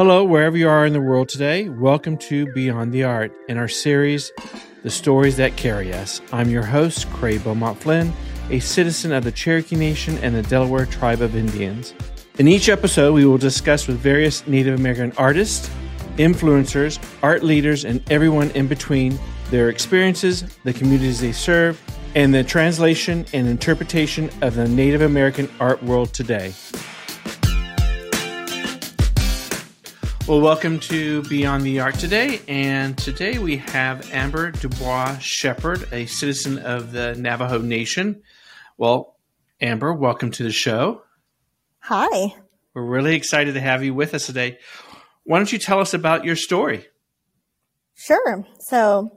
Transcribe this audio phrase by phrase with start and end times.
[0.00, 3.68] Hello, wherever you are in the world today, welcome to Beyond the Art in our
[3.68, 4.32] series,
[4.82, 6.22] The Stories That Carry Us.
[6.32, 8.10] I'm your host, Cray Bauxmont-Flynn,
[8.48, 11.92] a citizen of the Cherokee Nation and the Delaware Tribe of Indians.
[12.38, 15.68] In each episode, we will discuss with various Native American artists,
[16.16, 19.18] influencers, art leaders, and everyone in between
[19.50, 21.78] their experiences, the communities they serve,
[22.14, 26.54] and the translation and interpretation of the Native American art world today.
[30.30, 36.06] Well, welcome to Beyond the Art today, and today we have Amber Dubois Shepherd, a
[36.06, 38.22] citizen of the Navajo Nation.
[38.78, 39.16] Well,
[39.60, 41.02] Amber, welcome to the show.
[41.80, 42.36] Hi.
[42.74, 44.58] We're really excited to have you with us today.
[45.24, 46.86] Why don't you tell us about your story?
[47.96, 48.46] Sure.
[48.60, 49.10] So,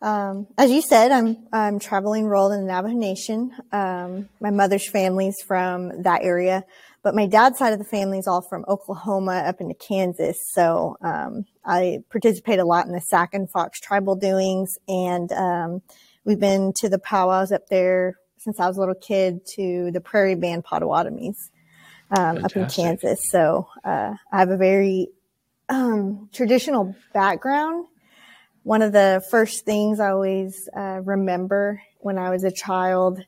[0.00, 3.50] um, as you said, I'm I'm traveling role in the Navajo Nation.
[3.70, 6.64] Um, my mother's family's from that area,
[7.08, 10.46] but my dad's side of the family is all from Oklahoma up into Kansas.
[10.52, 15.80] So um, I participate a lot in the Sac and Fox tribal doings, and um,
[16.26, 20.02] we've been to the powwows up there since I was a little kid to the
[20.02, 21.48] Prairie Band Potawatomis
[22.10, 23.20] um, up in Kansas.
[23.30, 25.08] So uh, I have a very
[25.70, 27.86] um, traditional background.
[28.64, 33.24] One of the first things I always uh, remember when I was a child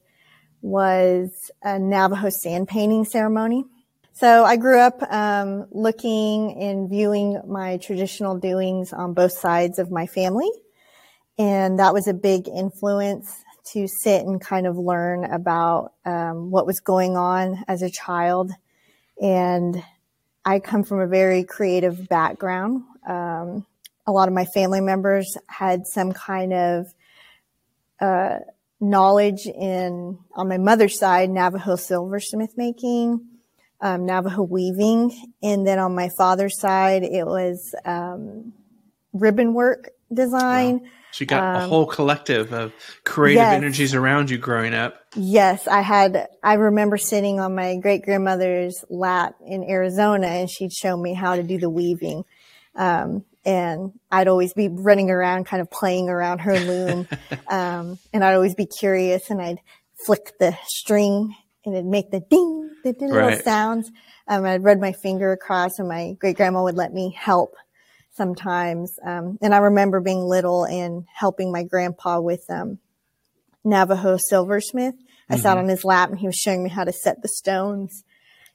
[0.63, 3.65] was a Navajo sand painting ceremony.
[4.13, 9.91] So I grew up um, looking and viewing my traditional doings on both sides of
[9.91, 10.51] my family.
[11.39, 16.67] And that was a big influence to sit and kind of learn about um, what
[16.67, 18.53] was going on as a child
[19.21, 19.83] and
[20.45, 22.85] I come from a very creative background.
[23.07, 23.67] Um,
[24.07, 26.87] a lot of my family members had some kind of
[28.01, 28.39] uh,
[28.81, 33.27] knowledge in, on my mother's side, Navajo silversmith making,
[33.81, 35.13] um, Navajo weaving.
[35.43, 38.53] And then on my father's side, it was um,
[39.13, 40.79] ribbon work design.
[40.79, 40.89] Wow.
[41.13, 42.73] So you got um, a whole collective of
[43.05, 43.55] creative yes.
[43.55, 44.95] energies around you growing up.
[45.17, 50.73] Yes, I had, I remember sitting on my great grandmother's lap in Arizona and she'd
[50.73, 52.25] show me how to do the weaving.
[52.77, 57.09] Um, and I'd always be running around, kind of playing around her loom.
[57.51, 59.61] um, and I'd always be curious and I'd
[60.05, 61.35] flick the string
[61.65, 63.45] and it'd make the ding, the, little right.
[63.45, 63.91] sounds.
[64.29, 67.55] Um, I'd run my finger across and my great grandma would let me help
[68.13, 68.99] sometimes.
[69.05, 72.79] Um, and I remember being little and helping my grandpa with um,
[73.65, 74.95] Navajo silversmith.
[75.29, 75.43] I mm-hmm.
[75.43, 78.05] sat on his lap and he was showing me how to set the stones.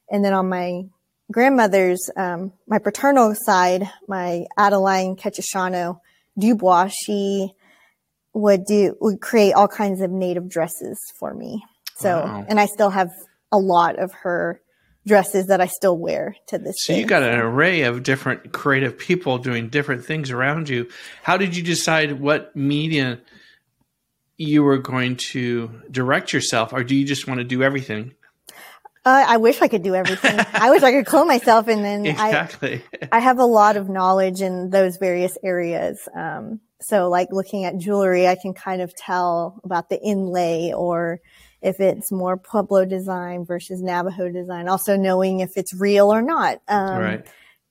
[0.10, 0.84] And then on my
[1.32, 6.00] grandmother's, um, my paternal side, my Adeline Ketchishano
[6.38, 7.52] Dubois, she
[8.34, 11.64] would do, would create all kinds of native dresses for me.
[11.98, 12.46] So, wow.
[12.48, 13.10] and I still have
[13.52, 14.62] a lot of her
[15.08, 16.98] dresses that I still wear to this so day.
[16.98, 20.90] So you got an array of different creative people doing different things around you.
[21.24, 23.20] How did you decide what media
[24.38, 28.14] you were going to direct yourself, or do you just want to do everything?
[29.06, 30.40] Uh, I wish I could do everything.
[30.54, 32.82] I wish I could clone myself, and then exactly.
[33.04, 36.10] I, I have a lot of knowledge in those various areas.
[36.16, 41.20] Um, so, like looking at jewelry, I can kind of tell about the inlay or
[41.62, 46.60] if it's more Pueblo design versus Navajo design, also knowing if it's real or not.
[46.68, 47.28] Um, right.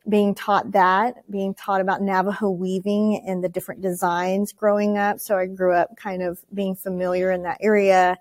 [0.09, 5.19] Being taught that, being taught about Navajo weaving and the different designs growing up.
[5.19, 8.19] So I grew up kind of being familiar in that area.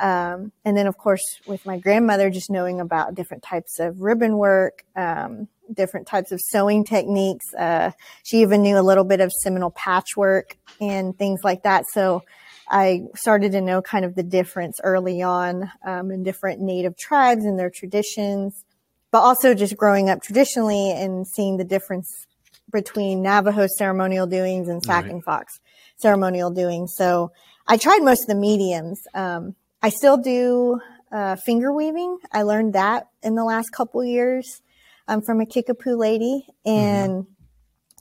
[0.00, 4.36] Um, and then, of course, with my grandmother, just knowing about different types of ribbon
[4.36, 7.52] work, um, different types of sewing techniques.
[7.54, 7.90] Uh,
[8.22, 11.84] she even knew a little bit of Seminole patchwork and things like that.
[11.92, 12.22] So
[12.70, 17.44] I started to know kind of the difference early on um, in different native tribes
[17.44, 18.64] and their traditions,
[19.10, 22.26] but also just growing up traditionally and seeing the difference
[22.70, 25.12] between Navajo ceremonial doings and Sac right.
[25.12, 25.60] and Fox
[25.96, 26.94] ceremonial doings.
[26.94, 27.32] So
[27.66, 29.00] I tried most of the mediums.
[29.14, 30.80] Um, I still do
[31.12, 32.18] uh, finger weaving.
[32.32, 34.60] I learned that in the last couple years
[35.06, 37.30] um, from a Kickapoo lady, and mm-hmm.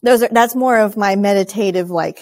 [0.03, 2.21] those are that's more of my meditative like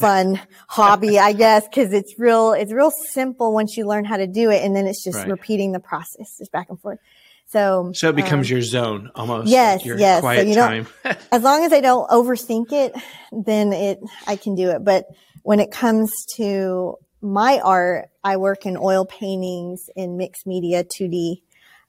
[0.00, 4.26] fun hobby, I guess, because it's real, it's real simple once you learn how to
[4.26, 4.62] do it.
[4.62, 5.28] And then it's just right.
[5.28, 6.98] repeating the process, just back and forth.
[7.46, 9.48] So, so it becomes um, your zone almost.
[9.48, 9.84] Yes.
[9.84, 10.20] Like yes.
[10.20, 10.86] Quiet so you time.
[11.32, 12.94] as long as I don't overthink it,
[13.30, 14.84] then it, I can do it.
[14.84, 15.06] But
[15.42, 21.40] when it comes to my art, I work in oil paintings in mixed media 2D,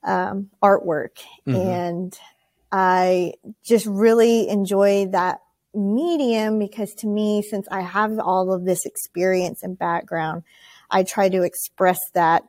[0.03, 1.17] um, artwork.
[1.45, 1.55] Mm-hmm.
[1.55, 2.19] And
[2.71, 3.33] I
[3.63, 5.41] just really enjoy that
[5.73, 10.43] medium because to me, since I have all of this experience and background,
[10.89, 12.43] I try to express that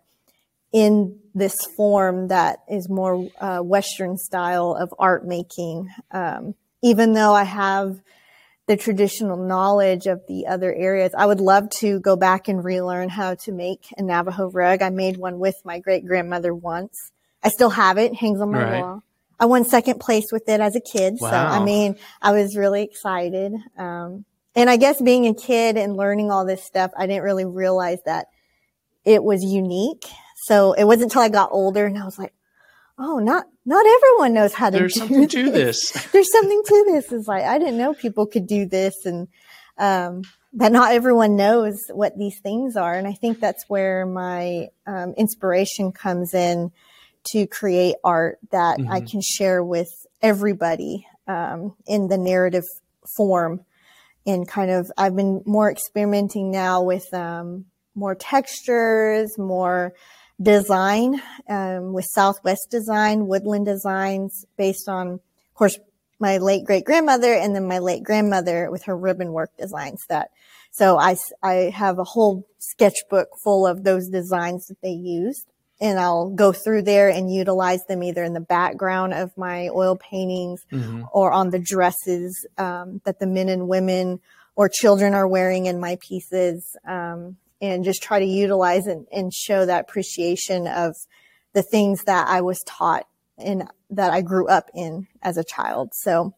[0.72, 5.88] in this form that is more uh, Western style of art making.
[6.12, 8.00] Um, even though I have
[8.66, 13.08] the traditional knowledge of the other areas, I would love to go back and relearn
[13.08, 14.82] how to make a Navajo rug.
[14.82, 17.12] I made one with my great grandmother once.
[17.42, 18.80] I still have it, hangs on my right.
[18.80, 19.02] wall.
[19.38, 21.14] I won second place with it as a kid.
[21.20, 21.30] Wow.
[21.30, 23.52] So, I mean, I was really excited.
[23.78, 24.24] Um,
[24.56, 27.98] and I guess being a kid and learning all this stuff, I didn't really realize
[28.06, 28.26] that
[29.04, 30.06] it was unique.
[30.46, 32.32] So it wasn't until I got older and I was like,
[32.98, 35.90] oh, not, not everyone knows how to There's do something to this.
[36.12, 37.12] There's something to this.
[37.12, 39.28] It's like, I didn't know people could do this and,
[39.76, 40.22] um,
[40.54, 42.94] that not everyone knows what these things are.
[42.94, 46.70] And I think that's where my, um, inspiration comes in
[47.32, 48.92] to create art that mm-hmm.
[48.92, 49.90] I can share with
[50.22, 52.64] everybody, um, in the narrative
[53.16, 53.64] form
[54.26, 59.94] and kind of I've been more experimenting now with um, more textures, more
[60.40, 65.78] design um, with Southwest design, woodland designs based on, of course,
[66.18, 70.30] my late great grandmother and then my late grandmother with her ribbon work designs that.
[70.70, 75.46] So I, I have a whole sketchbook full of those designs that they used
[75.80, 79.96] and I'll go through there and utilize them either in the background of my oil
[79.96, 81.04] paintings mm-hmm.
[81.12, 84.20] or on the dresses um, that the men and women
[84.54, 87.36] or children are wearing in my pieces, um,
[87.70, 90.94] and just try to utilize and, and show that appreciation of
[91.52, 93.06] the things that I was taught
[93.38, 95.90] and that I grew up in as a child.
[95.94, 96.34] So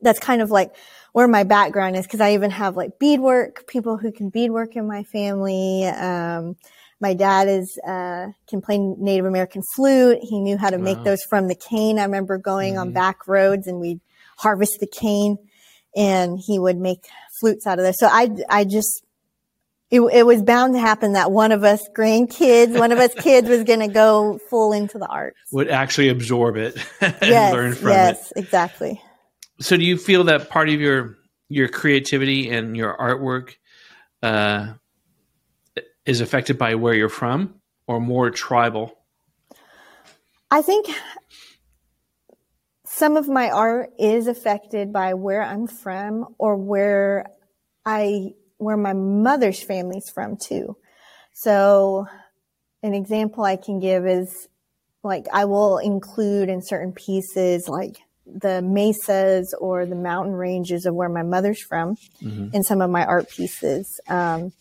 [0.00, 0.74] that's kind of like
[1.12, 4.86] where my background is because I even have like beadwork, people who can beadwork in
[4.86, 5.86] my family.
[5.86, 6.56] Um,
[7.00, 10.18] my dad is uh, can play Native American flute.
[10.22, 10.84] He knew how to wow.
[10.84, 11.98] make those from the cane.
[11.98, 12.80] I remember going mm-hmm.
[12.80, 14.00] on back roads and we'd
[14.38, 15.36] harvest the cane,
[15.96, 17.08] and he would make
[17.40, 17.98] flutes out of this.
[17.98, 19.02] So I I just
[19.92, 23.46] it, it was bound to happen that one of us grandkids, one of us kids
[23.46, 25.36] was going to go full into the arts.
[25.52, 28.32] Would actually absorb it and yes, learn from yes, it.
[28.36, 29.02] Yes, exactly.
[29.60, 31.18] So do you feel that part of your
[31.50, 33.52] your creativity and your artwork
[34.22, 34.72] uh,
[36.06, 38.96] is affected by where you're from or more tribal?
[40.50, 40.88] I think
[42.86, 47.26] some of my art is affected by where I'm from or where
[47.84, 48.30] I,
[48.62, 50.76] where my mother's family's from too.
[51.34, 52.06] So
[52.82, 54.48] an example I can give is
[55.02, 60.94] like I will include in certain pieces like the mesas or the mountain ranges of
[60.94, 62.48] where my mother's from mm-hmm.
[62.52, 64.00] in some of my art pieces.
[64.08, 64.52] Um,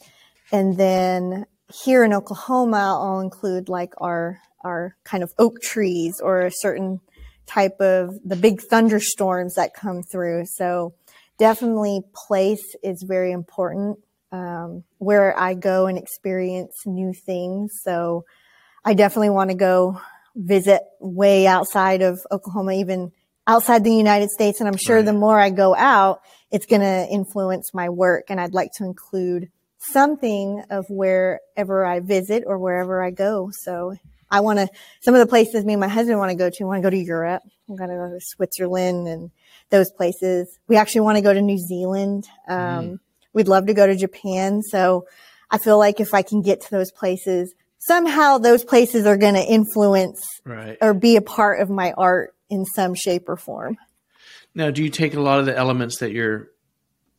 [0.52, 1.46] and then
[1.84, 7.00] here in Oklahoma, I'll include like our, our kind of oak trees or a certain
[7.46, 10.46] type of the big thunderstorms that come through.
[10.46, 10.94] So
[11.42, 13.98] definitely place is very important.
[14.32, 17.74] Um, where I go and experience new things.
[17.84, 18.24] So
[18.86, 20.00] I definitely want to go
[20.36, 23.12] visit way outside of Oklahoma, even
[23.46, 24.62] outside the United States.
[24.62, 25.06] And I'm sure right.
[25.06, 28.26] the more I go out, it's going to influence my work.
[28.30, 29.50] And I'd like to include
[29.80, 33.50] something of wherever I visit or wherever I go.
[33.64, 33.96] So
[34.30, 34.70] I want to,
[35.02, 36.90] some of the places me and my husband want to go to, want to go
[36.90, 37.44] to Europe.
[37.68, 39.32] I'm going to go to Switzerland and
[39.72, 40.60] those places.
[40.68, 42.28] We actually want to go to New Zealand.
[42.48, 43.00] Um, mm.
[43.34, 44.62] We'd love to go to Japan.
[44.62, 45.08] So
[45.50, 49.34] I feel like if I can get to those places, somehow those places are going
[49.34, 50.78] to influence right.
[50.82, 53.78] or be a part of my art in some shape or form.
[54.54, 56.52] Now, do you take a lot of the elements that you're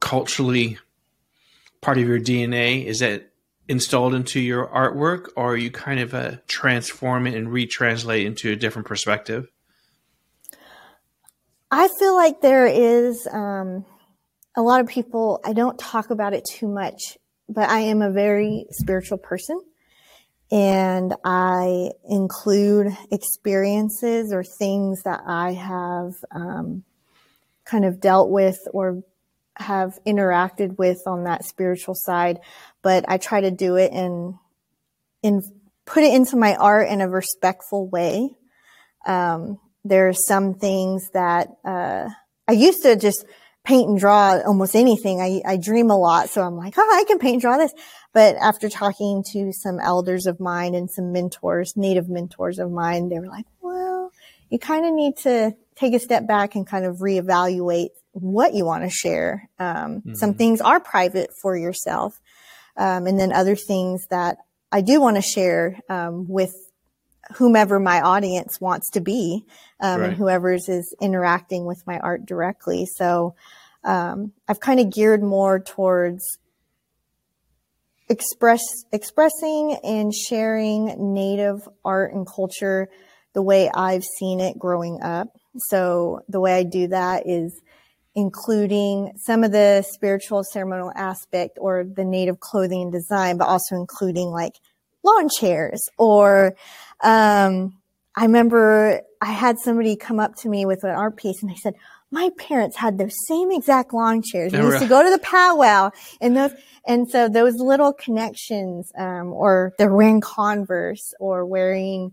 [0.00, 0.78] culturally
[1.80, 2.84] part of your DNA?
[2.84, 3.32] Is that
[3.68, 8.50] installed into your artwork, or are you kind of uh, transform it and retranslate into
[8.50, 9.50] a different perspective?
[11.74, 13.86] I feel like there is um,
[14.54, 15.40] a lot of people.
[15.42, 17.16] I don't talk about it too much,
[17.48, 19.58] but I am a very spiritual person.
[20.50, 26.84] And I include experiences or things that I have um,
[27.64, 29.02] kind of dealt with or
[29.56, 32.40] have interacted with on that spiritual side,
[32.82, 34.38] but I try to do it in,
[35.22, 35.40] in,
[35.86, 38.28] put it into my art in a respectful way.
[39.06, 42.08] Um, there are some things that, uh,
[42.48, 43.24] I used to just
[43.64, 45.20] paint and draw almost anything.
[45.20, 46.28] I, I dream a lot.
[46.30, 47.72] So I'm like, oh, I can paint and draw this.
[48.12, 53.08] But after talking to some elders of mine and some mentors, native mentors of mine,
[53.08, 54.10] they were like, well,
[54.50, 58.66] you kind of need to take a step back and kind of reevaluate what you
[58.66, 59.48] want to share.
[59.58, 60.14] Um, mm-hmm.
[60.14, 62.20] Some things are private for yourself.
[62.76, 64.38] Um, and then other things that
[64.70, 66.54] I do want to share um, with
[67.36, 69.44] whomever my audience wants to be
[69.80, 70.08] um, right.
[70.08, 72.86] and whoever's is interacting with my art directly.
[72.86, 73.34] So
[73.84, 76.22] um, I've kind of geared more towards
[78.08, 78.62] express
[78.92, 82.88] expressing and sharing native art and culture
[83.32, 85.28] the way I've seen it growing up.
[85.56, 87.60] So the way I do that is
[88.14, 93.74] including some of the spiritual ceremonial aspect or the native clothing and design, but also
[93.76, 94.54] including like
[95.02, 96.54] lawn chairs or
[97.02, 97.76] um,
[98.14, 101.56] I remember I had somebody come up to me with an art piece and they
[101.56, 101.74] said,
[102.10, 104.52] my parents had those same exact lawn chairs.
[104.52, 105.90] We used to go to the powwow
[106.20, 106.52] and those,
[106.86, 112.12] and so those little connections, um, or they're wearing Converse or wearing,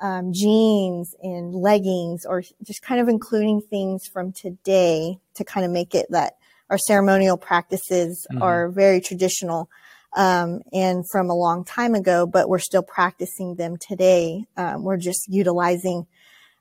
[0.00, 5.72] um, jeans and leggings or just kind of including things from today to kind of
[5.72, 6.34] make it that
[6.70, 8.42] our ceremonial practices mm-hmm.
[8.42, 9.68] are very traditional
[10.16, 14.44] um, and from a long time ago, but we're still practicing them today.
[14.56, 16.06] Um, we're just utilizing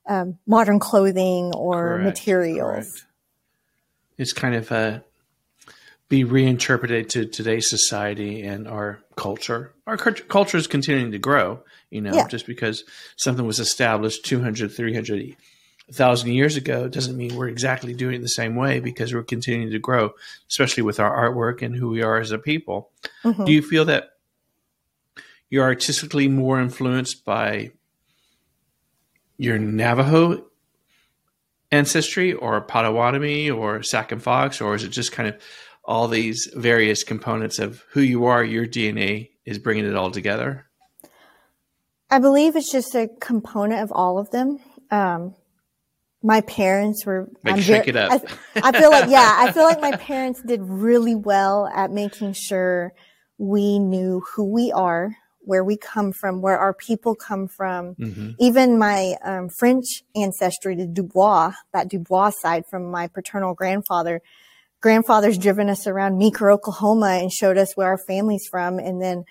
[0.08, 2.92] um, modern clothing or correct, materials.
[2.92, 3.06] Correct.
[4.18, 5.00] It's kind of uh,
[6.10, 9.74] be reinterpreted to today's society and our culture.
[9.86, 12.28] Our culture is continuing to grow, you know, yeah.
[12.28, 12.84] just because
[13.18, 15.36] something was established 200, 300
[15.94, 19.72] thousand years ago doesn't mean we're exactly doing it the same way because we're continuing
[19.72, 20.12] to grow,
[20.50, 22.92] especially with our artwork and who we are as a people.
[23.24, 23.46] Mm-hmm.
[23.46, 24.10] Do you feel that
[25.50, 27.72] you're artistically more influenced by
[29.38, 30.46] your Navajo
[31.72, 35.42] ancestry or Potawatomi or Sac and Fox, or is it just kind of
[35.86, 40.66] all these various components of who you are, your DNA is bringing it all together?
[42.10, 44.60] I believe it's just a component of all of them.
[44.92, 45.36] Um,
[46.24, 48.22] my parents were like shake very, it up.
[48.56, 52.34] I, I feel like yeah, I feel like my parents did really well at making
[52.34, 52.94] sure
[53.38, 57.96] we knew who we are, where we come from, where our people come from.
[57.96, 58.32] Mm-hmm.
[58.40, 64.22] Even my um, French ancestry, the Dubois, that Dubois side from my paternal grandfather.
[64.82, 68.78] Grandfather's driven us around Meeker, Oklahoma and showed us where our family's from.
[68.78, 69.24] And then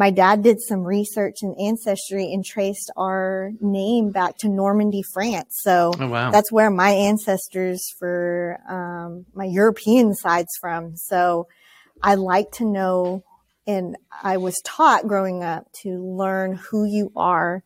[0.00, 5.60] my dad did some research in ancestry and traced our name back to Normandy, France.
[5.60, 6.30] So oh, wow.
[6.30, 10.96] that's where my ancestors for um, my European side's from.
[10.96, 11.48] So
[12.02, 13.24] I like to know
[13.66, 17.62] and I was taught growing up to learn who you are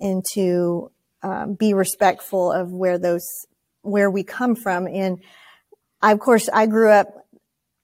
[0.00, 0.90] and to
[1.22, 3.24] um, be respectful of where those
[3.82, 4.88] where we come from.
[4.88, 5.20] And
[6.02, 7.25] I, of course, I grew up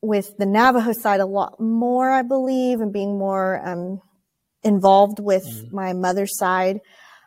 [0.03, 4.01] with the Navajo side a lot more, I believe, and being more um,
[4.63, 5.73] involved with mm.
[5.73, 6.81] my mother's side.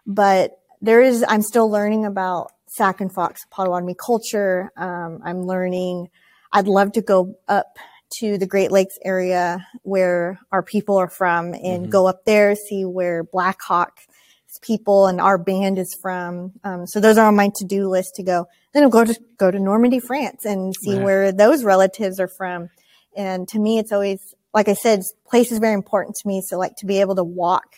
[0.05, 0.51] But
[0.81, 4.71] there is, I'm still learning about Sac and Fox Potawatomi culture.
[4.75, 6.09] Um, I'm learning.
[6.51, 7.77] I'd love to go up
[8.19, 11.89] to the Great Lakes area where our people are from and mm-hmm.
[11.89, 13.99] go up there, see where Black Hawk
[14.61, 16.53] people and our band is from.
[16.63, 18.45] Um, so those are on my to-do list to go.
[18.73, 22.69] Then I'll go to, go to Normandy, France and see where those relatives are from.
[23.15, 26.41] And to me, it's always, like I said, place is very important to me.
[26.45, 27.77] So like to be able to walk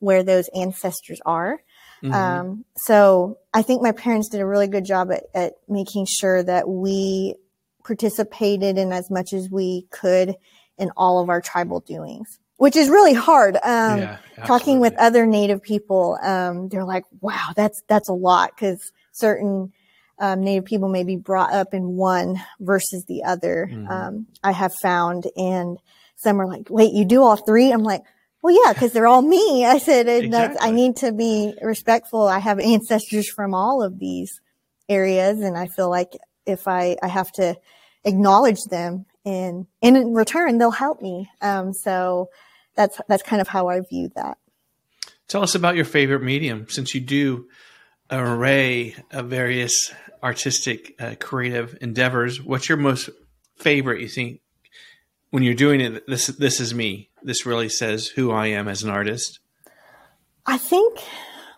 [0.00, 1.60] where those ancestors are.
[2.02, 2.12] Mm-hmm.
[2.12, 6.42] Um, so I think my parents did a really good job at, at making sure
[6.42, 7.36] that we
[7.84, 10.34] participated in as much as we could
[10.76, 13.56] in all of our tribal doings, which is really hard.
[13.56, 18.50] Um, yeah, talking with other native people, um, they're like, wow, that's, that's a lot
[18.54, 19.72] because certain,
[20.18, 23.68] um, native people may be brought up in one versus the other.
[23.70, 23.88] Mm-hmm.
[23.88, 25.78] Um, I have found and
[26.16, 27.72] some are like, wait, you do all three?
[27.72, 28.02] I'm like,
[28.42, 29.64] well, yeah, because they're all me.
[29.66, 30.58] I said, exactly.
[30.60, 32.28] I need to be respectful.
[32.28, 34.40] I have ancestors from all of these
[34.88, 35.40] areas.
[35.40, 36.12] And I feel like
[36.46, 37.56] if I, I have to
[38.04, 41.30] acknowledge them and, and in return, they'll help me.
[41.40, 42.28] Um, so
[42.74, 44.38] that's, that's kind of how I view that.
[45.28, 47.48] Tell us about your favorite medium since you do
[48.10, 52.42] an array of various artistic, uh, creative endeavors.
[52.42, 53.08] What's your most
[53.56, 54.40] favorite, you think,
[55.30, 56.06] when you're doing it?
[56.06, 57.10] This, this is me.
[57.22, 59.40] This really says who I am as an artist.
[60.46, 61.00] I think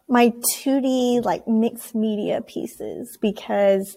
[0.09, 3.97] my 2D like mixed media pieces because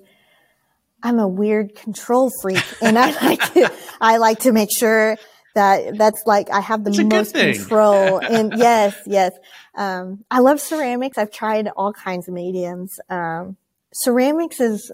[1.03, 5.17] I'm a weird control freak and I like to, I like to make sure
[5.55, 8.17] that that's like I have the most control.
[8.23, 9.31] and yes, yes.
[9.75, 11.17] Um, I love ceramics.
[11.17, 12.99] I've tried all kinds of mediums.
[13.09, 13.57] Um,
[13.93, 14.91] ceramics is,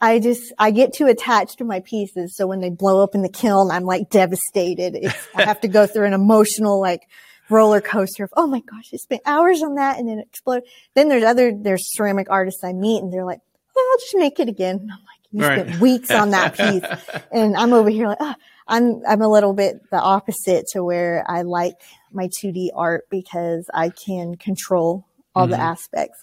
[0.00, 2.36] I just, I get too attached to my pieces.
[2.36, 4.96] So when they blow up in the kiln, I'm like devastated.
[4.96, 7.02] It's, I have to go through an emotional, like,
[7.48, 10.62] roller coaster of, oh my gosh, I spent hours on that and then explode.
[10.94, 13.40] Then there's other, there's ceramic artists I meet and they're like,
[13.78, 14.80] I'll just make it again.
[14.80, 15.66] I'm like, you right.
[15.66, 17.22] spent weeks on that piece.
[17.32, 18.34] and I'm over here like, oh,
[18.68, 21.74] I'm, I'm a little bit the opposite to where I like
[22.12, 25.52] my 2D art because I can control all mm-hmm.
[25.52, 26.22] the aspects.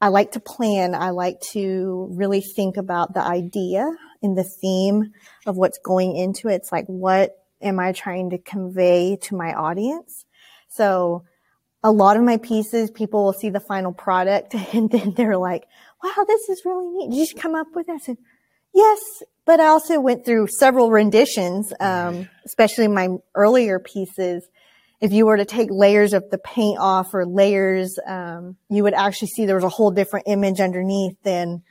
[0.00, 0.94] I like to plan.
[0.94, 3.88] I like to really think about the idea
[4.22, 5.12] and the theme
[5.46, 6.56] of what's going into it.
[6.56, 10.24] It's like, what am I trying to convey to my audience?
[10.68, 11.24] So
[11.84, 15.66] a lot of my pieces, people will see the final product and then they're like,
[16.02, 17.10] wow, this is really neat.
[17.10, 17.94] Did you just come up with that?
[17.94, 18.18] I said,
[18.74, 24.48] yes, but I also went through several renditions, um, especially my earlier pieces.
[25.00, 28.94] If you were to take layers of the paint off or layers, um, you would
[28.94, 31.62] actually see there was a whole different image underneath than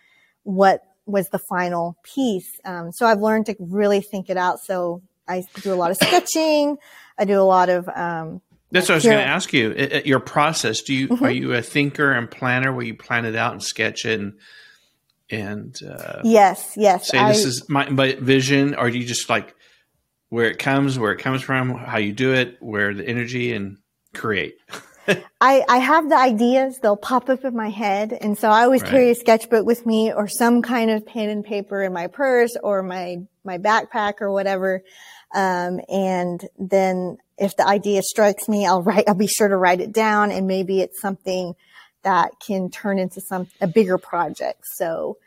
[0.43, 2.59] what was the final piece.
[2.65, 4.59] Um, so I've learned to really think it out.
[4.59, 6.77] So I do a lot of sketching.
[7.17, 10.01] I do a lot of, um, that's what I was going to ask you.
[10.05, 10.81] Your process.
[10.81, 11.23] Do you mm-hmm.
[11.23, 14.33] are you a thinker and planner where you plan it out and sketch it and
[15.29, 17.09] and uh, yes, yes.
[17.09, 19.55] Say I, this is my, my vision, or do you just like
[20.31, 23.77] where it comes, where it comes from, how you do it, where the energy and
[24.13, 24.55] create.
[25.41, 28.13] I, I have the ideas, they'll pop up in my head.
[28.13, 28.91] And so I always right.
[28.91, 32.55] carry a sketchbook with me or some kind of pen and paper in my purse
[32.63, 34.83] or my, my backpack or whatever.
[35.35, 39.81] Um, and then if the idea strikes me, I'll write, I'll be sure to write
[39.81, 41.55] it down and maybe it's something
[42.03, 44.61] that can turn into some, a bigger project.
[44.75, 45.17] So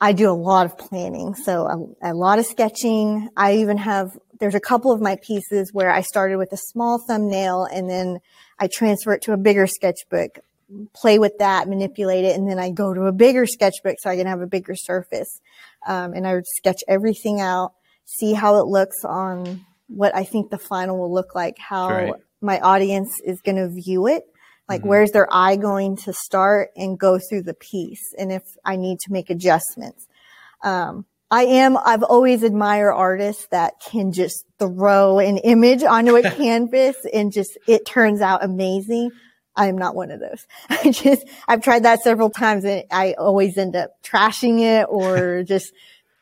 [0.00, 1.34] I do a lot of planning.
[1.34, 3.30] So a, a lot of sketching.
[3.36, 6.98] I even have there's a couple of my pieces where I started with a small
[6.98, 8.18] thumbnail and then
[8.58, 10.40] I transfer it to a bigger sketchbook,
[10.92, 14.16] play with that, manipulate it, and then I go to a bigger sketchbook so I
[14.16, 15.40] can have a bigger surface.
[15.86, 17.72] Um, and I would sketch everything out,
[18.04, 22.14] see how it looks on what I think the final will look like, how right.
[22.40, 24.24] my audience is going to view it.
[24.68, 24.88] Like, mm-hmm.
[24.88, 28.14] where's their eye going to start and go through the piece?
[28.18, 30.06] And if I need to make adjustments.
[30.62, 36.22] Um, I am, I've always admired artists that can just throw an image onto a
[36.36, 39.10] canvas and just, it turns out amazing.
[39.56, 40.46] I am not one of those.
[40.68, 45.42] I just, I've tried that several times and I always end up trashing it or
[45.46, 45.72] just,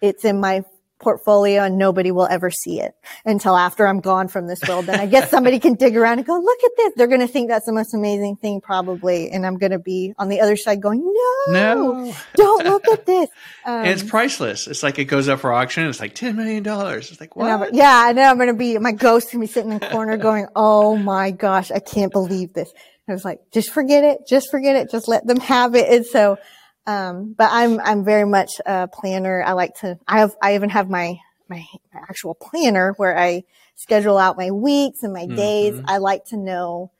[0.00, 0.64] it's in my
[1.02, 2.94] portfolio and nobody will ever see it
[3.24, 4.86] until after I'm gone from this world.
[4.86, 6.92] Then I guess somebody can dig around and go, look at this.
[6.96, 9.30] They're going to think that's the most amazing thing probably.
[9.30, 13.06] And I'm going to be on the other side going, no, no, don't look at
[13.06, 13.28] this.
[13.64, 14.66] Um, it's priceless.
[14.66, 15.86] It's like it goes up for auction.
[15.86, 16.66] It's like $10 million.
[16.66, 17.68] It's like, what?
[17.68, 18.08] And yeah.
[18.08, 20.48] And then I'm going to be, my ghost can be sitting in the corner going,
[20.56, 22.72] oh my gosh, I can't believe this.
[23.08, 24.26] I was like, just forget it.
[24.28, 24.90] Just forget it.
[24.90, 25.92] Just let them have it.
[25.92, 26.38] And so,
[26.86, 29.42] um, but I'm, I'm very much a planner.
[29.42, 31.18] I like to, I have, I even have my,
[31.48, 33.44] my, my actual planner where I
[33.76, 35.36] schedule out my weeks and my mm-hmm.
[35.36, 35.80] days.
[35.86, 36.90] I like to know,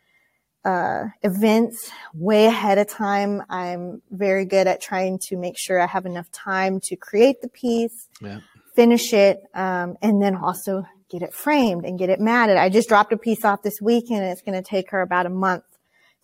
[0.65, 3.43] uh, events way ahead of time.
[3.49, 7.49] I'm very good at trying to make sure I have enough time to create the
[7.49, 8.41] piece, yeah.
[8.77, 12.57] finish it, um, and then also get it framed and get it matted.
[12.57, 15.27] I just dropped a piece off this weekend and it's going to take her about
[15.27, 15.65] a month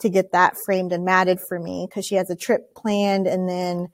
[0.00, 3.48] to get that framed and matted for me because she has a trip planned and
[3.48, 3.88] then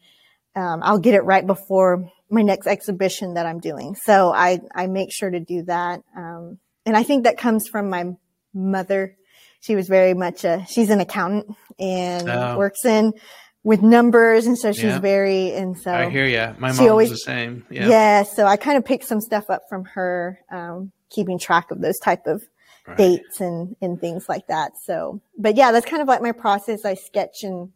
[0.56, 3.94] um, I'll get it right before my next exhibition that I'm doing.
[3.94, 6.02] So I, I make sure to do that.
[6.16, 8.12] Um, and I think that comes from my
[8.52, 9.16] mother.
[9.60, 12.58] She was very much a, she's an accountant and oh.
[12.58, 13.14] works in
[13.62, 14.46] with numbers.
[14.46, 14.98] And so she's yeah.
[15.00, 16.54] very, and so I hear you.
[16.58, 17.66] My mom always, was the same.
[17.70, 17.88] Yeah.
[17.88, 18.22] yeah.
[18.24, 21.98] So I kind of picked some stuff up from her, um, keeping track of those
[21.98, 22.42] type of
[22.86, 22.96] right.
[22.96, 24.72] dates and, and things like that.
[24.84, 26.84] So, but yeah, that's kind of like my process.
[26.84, 27.70] I sketch and,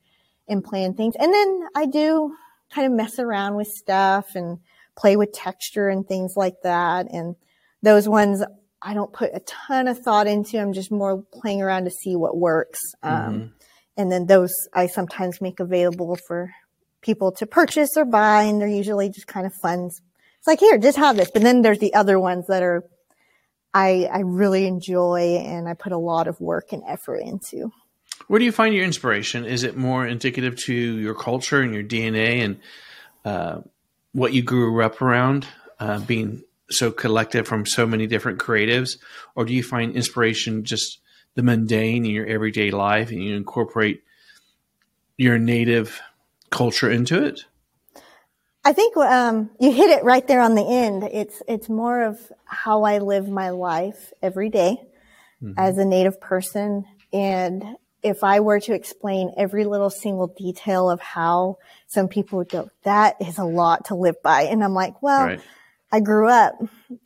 [0.49, 1.15] and plan things.
[1.19, 2.35] And then I do
[2.71, 4.59] kind of mess around with stuff and
[4.97, 7.07] play with texture and things like that.
[7.13, 7.37] And
[7.83, 8.43] those ones
[8.81, 10.59] I don't put a ton of thought into.
[10.59, 12.79] I'm just more playing around to see what works.
[13.03, 13.47] Um, mm-hmm.
[13.97, 16.53] and then those I sometimes make available for
[17.01, 18.45] people to purchase or buy.
[18.45, 19.87] And they're usually just kind of fun.
[19.87, 21.31] It's like, here, just have this.
[21.33, 22.85] But then there's the other ones that are
[23.79, 27.71] I, I really enjoy and I put a lot of work and effort into.
[28.27, 29.45] Where do you find your inspiration?
[29.45, 32.61] Is it more indicative to your culture and your DNA and
[33.25, 33.61] uh,
[34.13, 35.47] what you grew up around,
[35.79, 38.99] uh, being so collective from so many different creatives?
[39.37, 40.99] Or do you find inspiration just
[41.37, 44.03] the mundane in your everyday life and you incorporate
[45.17, 46.01] your native
[46.51, 47.45] culture into it?
[48.69, 51.03] I think um, you hit it right there on the end.
[51.03, 54.77] It's it's more of how I live my life every day
[55.43, 55.55] mm-hmm.
[55.57, 57.65] as a Native person, and
[58.03, 62.69] if I were to explain every little single detail of how some people would go,
[62.83, 65.25] that is a lot to live by, and I'm like, well.
[65.25, 65.41] Right.
[65.91, 66.53] I grew up.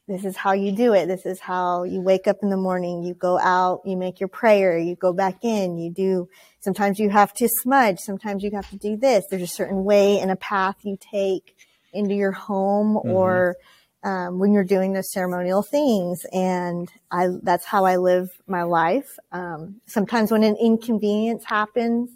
[0.08, 1.06] This is how you do it.
[1.06, 3.04] This is how you wake up in the morning.
[3.04, 6.28] You go out, you make your prayer, you go back in, you do,
[6.62, 7.98] sometimes you have to smudge.
[7.98, 9.26] Sometimes you have to do this.
[9.28, 11.56] There's a certain way and a path you take
[11.92, 13.10] into your home mm-hmm.
[13.10, 13.56] or,
[14.04, 16.24] um, when you're doing those ceremonial things.
[16.32, 19.18] And I, that's how I live my life.
[19.30, 22.10] Um, sometimes when an inconvenience happens,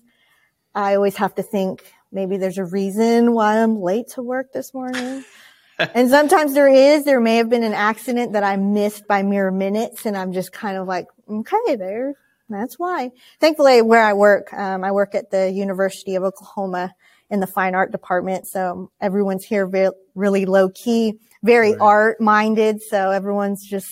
[0.74, 4.72] I always have to think maybe there's a reason why I'm late to work this
[4.74, 5.24] morning
[5.78, 9.50] and sometimes there is, there may have been an accident that I missed by mere
[9.50, 12.14] minutes and I'm just kind of like, okay, there,
[12.48, 13.10] that's why.
[13.40, 16.94] Thankfully, where I work, um, I work at the University of Oklahoma
[17.30, 18.46] in the fine art department.
[18.46, 21.80] So everyone's here very, really low key, very right.
[21.80, 22.82] art minded.
[22.82, 23.88] So everyone's just,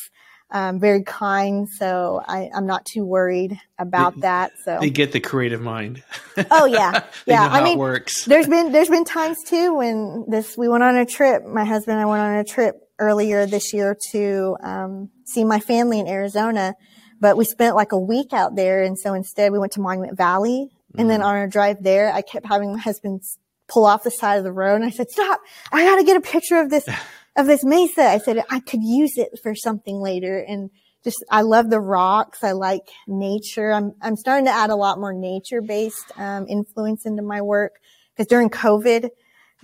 [0.51, 1.69] um, very kind.
[1.69, 4.53] So I, am not too worried about they, that.
[4.65, 6.03] So they get the creative mind.
[6.51, 7.03] Oh yeah.
[7.27, 7.49] yeah.
[7.51, 8.25] I mean, works.
[8.25, 11.45] there's been, there's been times too when this, we went on a trip.
[11.45, 15.59] My husband and I went on a trip earlier this year to, um, see my
[15.59, 16.75] family in Arizona,
[17.21, 18.83] but we spent like a week out there.
[18.83, 20.71] And so instead we went to Monument Valley.
[20.95, 21.01] Mm.
[21.01, 21.25] And then mm.
[21.25, 23.23] on our drive there, I kept having my husband
[23.69, 24.77] pull off the side of the road.
[24.77, 25.41] And I said, stop,
[25.73, 26.87] I got to get a picture of this
[27.37, 28.03] of this mesa.
[28.03, 30.39] I said, I could use it for something later.
[30.39, 30.71] And
[31.03, 32.43] just, I love the rocks.
[32.43, 33.73] I like nature.
[33.73, 37.75] I'm, I'm starting to add a lot more nature based, um, influence into my work.
[38.17, 39.11] Cause during COVID,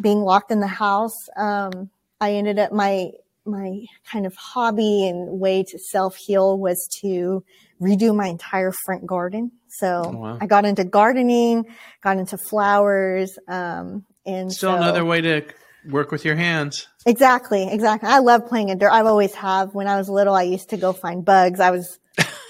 [0.00, 3.12] being locked in the house, um, I ended up my,
[3.44, 7.44] my kind of hobby and way to self heal was to
[7.80, 9.52] redo my entire front garden.
[9.68, 10.38] So oh, wow.
[10.40, 11.64] I got into gardening,
[12.02, 15.44] got into flowers, um, and still so, another way to
[15.88, 16.88] work with your hands.
[17.06, 18.08] Exactly, exactly.
[18.08, 18.90] I love playing in dirt.
[18.90, 19.74] I've always have.
[19.74, 21.60] When I was little, I used to go find bugs.
[21.60, 21.98] I was,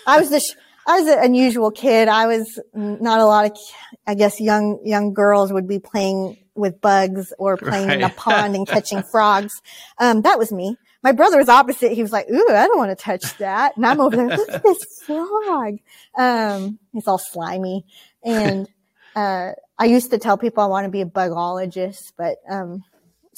[0.07, 0.55] I was this,
[0.87, 2.09] I was an unusual kid.
[2.09, 3.59] I was not a lot of,
[4.07, 7.99] I guess, young young girls would be playing with bugs or playing right.
[7.99, 9.61] in a pond and catching frogs.
[9.99, 10.77] Um, that was me.
[11.03, 11.93] My brother was opposite.
[11.93, 14.29] He was like, "Ooh, I don't want to touch that," and I'm over there.
[14.29, 15.79] Look at this frog.
[16.17, 17.87] Um, it's all slimy,
[18.23, 18.69] and
[19.17, 22.85] uh, I used to tell people I want to be a bugologist, but um,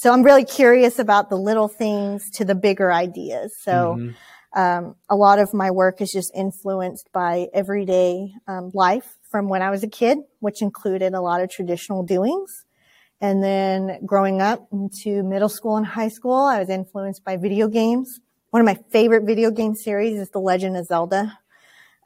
[0.03, 3.55] so I'm really curious about the little things to the bigger ideas.
[3.61, 4.11] So, mm-hmm.
[4.55, 9.62] Um, a lot of my work is just influenced by everyday um, life from when
[9.62, 12.65] I was a kid, which included a lot of traditional doings.
[13.21, 17.69] And then growing up into middle school and high school, I was influenced by video
[17.69, 18.21] games.
[18.51, 21.38] One of my favorite video game series is The Legend of Zelda.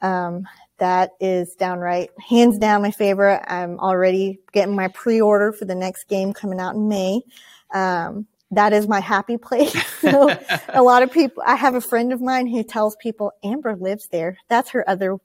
[0.01, 0.43] Um,
[0.77, 3.43] that is downright, hands down my favorite.
[3.47, 7.21] I'm already getting my pre-order for the next game coming out in May.
[7.73, 9.73] Um, that is my happy place.
[10.01, 10.35] so
[10.69, 14.07] a lot of people, I have a friend of mine who tells people Amber lives
[14.11, 14.37] there.
[14.47, 15.17] That's her other,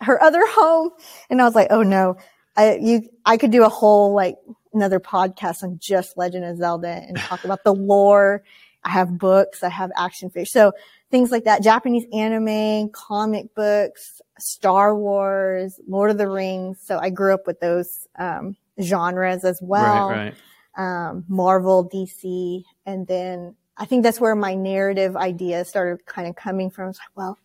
[0.00, 0.90] her other home.
[1.30, 2.16] And I was like, oh no,
[2.56, 4.36] I, you, I could do a whole like
[4.72, 8.42] another podcast on just Legend of Zelda and talk about the lore.
[8.84, 10.52] I have books, I have action figures.
[10.52, 10.72] So
[11.10, 16.78] things like that, Japanese anime, comic books, Star Wars, Lord of the Rings.
[16.84, 20.10] So I grew up with those, um, genres as well.
[20.10, 20.34] Right, right
[20.76, 26.36] um, Marvel, DC, and then I think that's where my narrative idea started kind of
[26.36, 26.88] coming from.
[26.88, 27.38] Like, well,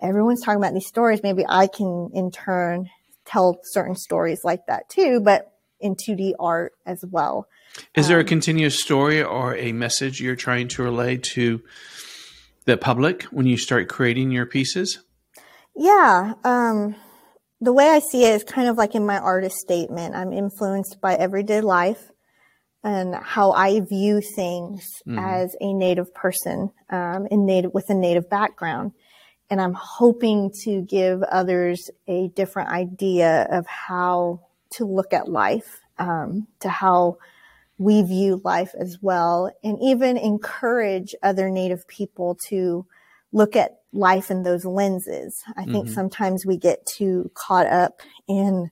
[0.00, 1.22] everyone's talking about these stories.
[1.22, 2.90] Maybe I can in turn
[3.24, 7.46] tell certain stories like that too, but in 2D art as well.
[7.94, 11.62] Is um, there a um, continuous story or a message you're trying to relay to
[12.64, 15.00] the public when you start creating your pieces?
[15.76, 16.34] Yeah.
[16.44, 16.96] Um,
[17.60, 20.14] the way I see it is kind of like in my artist statement.
[20.14, 22.10] I'm influenced by everyday life
[22.84, 25.20] and how I view things mm.
[25.20, 28.92] as a native person, um, in native, with a native background.
[29.50, 34.40] And I'm hoping to give others a different idea of how
[34.72, 37.18] to look at life, um, to how
[37.78, 42.86] we view life as well, and even encourage other native people to
[43.32, 45.42] look at life in those lenses.
[45.56, 45.94] I think mm-hmm.
[45.94, 48.70] sometimes we get too caught up in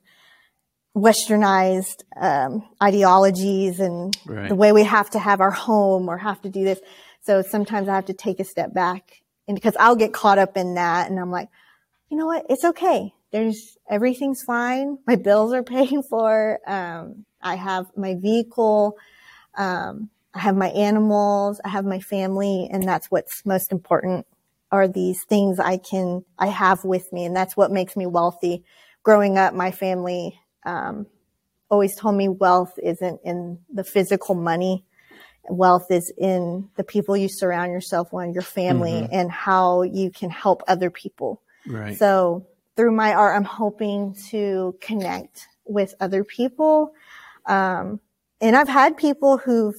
[0.97, 4.49] westernized um, ideologies and right.
[4.49, 6.81] the way we have to have our home or have to do this.
[7.21, 10.57] So sometimes I have to take a step back and because I'll get caught up
[10.57, 11.49] in that and I'm like,
[12.09, 12.47] you know what?
[12.49, 13.13] It's okay.
[13.31, 14.99] There's everything's fine.
[15.07, 16.61] My bills are paid for.
[16.67, 18.97] Um, I have my vehicle.
[19.55, 21.61] Um, I have my animals.
[21.63, 24.27] I have my family and that's what's most important
[24.73, 27.25] are these things I can, I have with me.
[27.25, 28.65] And that's what makes me wealthy.
[29.05, 31.07] Growing up, my family um,
[31.71, 34.85] always told me wealth isn't in the physical money.
[35.49, 39.15] Wealth is in the people you surround yourself with, your family, mm-hmm.
[39.15, 41.41] and how you can help other people.
[41.67, 41.97] Right.
[41.97, 46.93] So through my art, I'm hoping to connect with other people.
[47.47, 48.01] Um,
[48.41, 49.77] and I've had people who've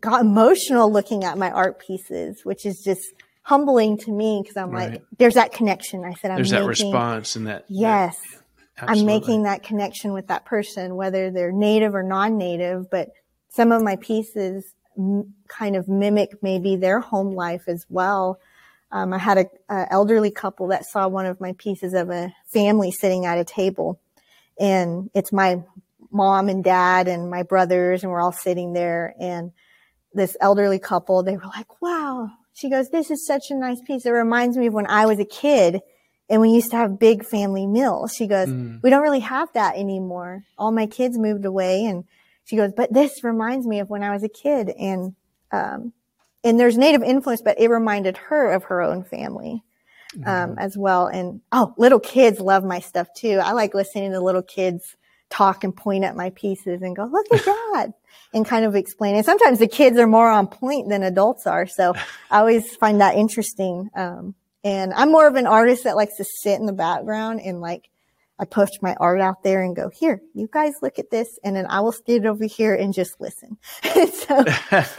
[0.00, 4.70] got emotional looking at my art pieces, which is just humbling to me because I'm
[4.70, 4.92] right.
[4.92, 6.04] like, there's that connection.
[6.04, 7.64] I said, I'm there's making, that response and that.
[7.68, 8.18] Yes.
[8.18, 8.41] That,
[8.78, 9.00] Absolutely.
[9.00, 13.10] I'm making that connection with that person, whether they're native or non-native, but
[13.48, 18.40] some of my pieces m- kind of mimic maybe their home life as well.
[18.90, 22.34] Um, I had a, a, elderly couple that saw one of my pieces of a
[22.46, 24.00] family sitting at a table
[24.58, 25.62] and it's my
[26.10, 29.52] mom and dad and my brothers and we're all sitting there and
[30.12, 31.22] this elderly couple.
[31.22, 32.30] They were like, wow.
[32.52, 34.04] She goes, this is such a nice piece.
[34.04, 35.80] It reminds me of when I was a kid
[36.32, 38.14] and we used to have big family meals.
[38.14, 38.82] She goes, mm.
[38.82, 40.44] we don't really have that anymore.
[40.56, 42.04] All my kids moved away and
[42.44, 44.70] she goes, but this reminds me of when I was a kid.
[44.70, 45.14] And,
[45.52, 45.92] um,
[46.42, 49.62] and there's native influence, but it reminded her of her own family.
[50.14, 50.58] Um, mm-hmm.
[50.58, 51.06] as well.
[51.06, 53.40] And oh, little kids love my stuff too.
[53.42, 54.94] I like listening to little kids
[55.30, 57.92] talk and point at my pieces and go, look at that
[58.34, 59.16] and kind of explain.
[59.16, 61.66] And sometimes the kids are more on point than adults are.
[61.66, 61.94] So
[62.30, 63.88] I always find that interesting.
[63.94, 67.60] Um, and I'm more of an artist that likes to sit in the background and
[67.60, 67.88] like,
[68.38, 71.38] I push my art out there and go, here, you guys look at this.
[71.44, 73.56] And then I will sit over here and just listen.
[74.12, 74.44] so,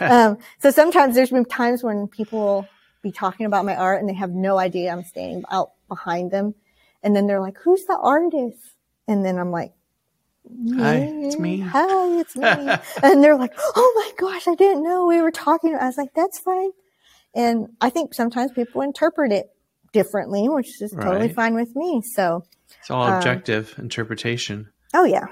[0.00, 2.68] um, so sometimes there's been times when people will
[3.02, 6.54] be talking about my art and they have no idea I'm standing out behind them.
[7.02, 8.58] And then they're like, who's the artist?
[9.06, 9.72] And then I'm like,
[10.76, 11.58] Hi, it's me.
[11.58, 12.44] Hi, it's me.
[13.02, 15.74] and they're like, oh my gosh, I didn't know we were talking.
[15.74, 16.70] I was like, that's fine.
[17.34, 19.53] And I think sometimes people interpret it
[19.94, 21.04] differently, which is right.
[21.04, 22.02] totally fine with me.
[22.14, 22.44] So
[22.78, 24.68] it's all objective um, interpretation.
[24.92, 25.26] Oh yeah.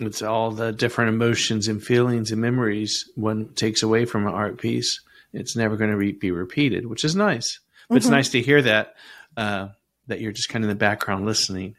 [0.00, 4.58] It's all the different emotions and feelings and memories one takes away from an art
[4.58, 5.00] piece.
[5.32, 7.60] It's never going to re- be repeated, which is nice.
[7.88, 7.96] But mm-hmm.
[7.98, 8.94] it's nice to hear that
[9.36, 9.68] uh,
[10.08, 11.76] that you're just kind of in the background listening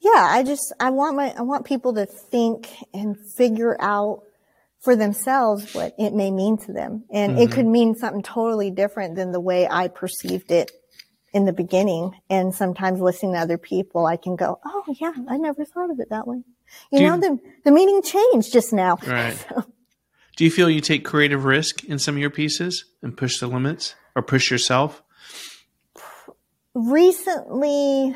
[0.00, 4.22] yeah, I just, I want my, I want people to think and figure out
[4.80, 7.04] for themselves what it may mean to them.
[7.10, 7.42] And mm-hmm.
[7.42, 10.70] it could mean something totally different than the way I perceived it
[11.32, 12.12] in the beginning.
[12.30, 16.00] And sometimes listening to other people, I can go, Oh yeah, I never thought of
[16.00, 16.42] it that way.
[16.90, 18.98] You Do know, you, the, the meaning changed just now.
[19.06, 19.36] Right.
[19.48, 19.64] So.
[20.36, 23.46] Do you feel you take creative risk in some of your pieces and push the
[23.46, 25.02] limits or push yourself?
[26.74, 28.14] Recently,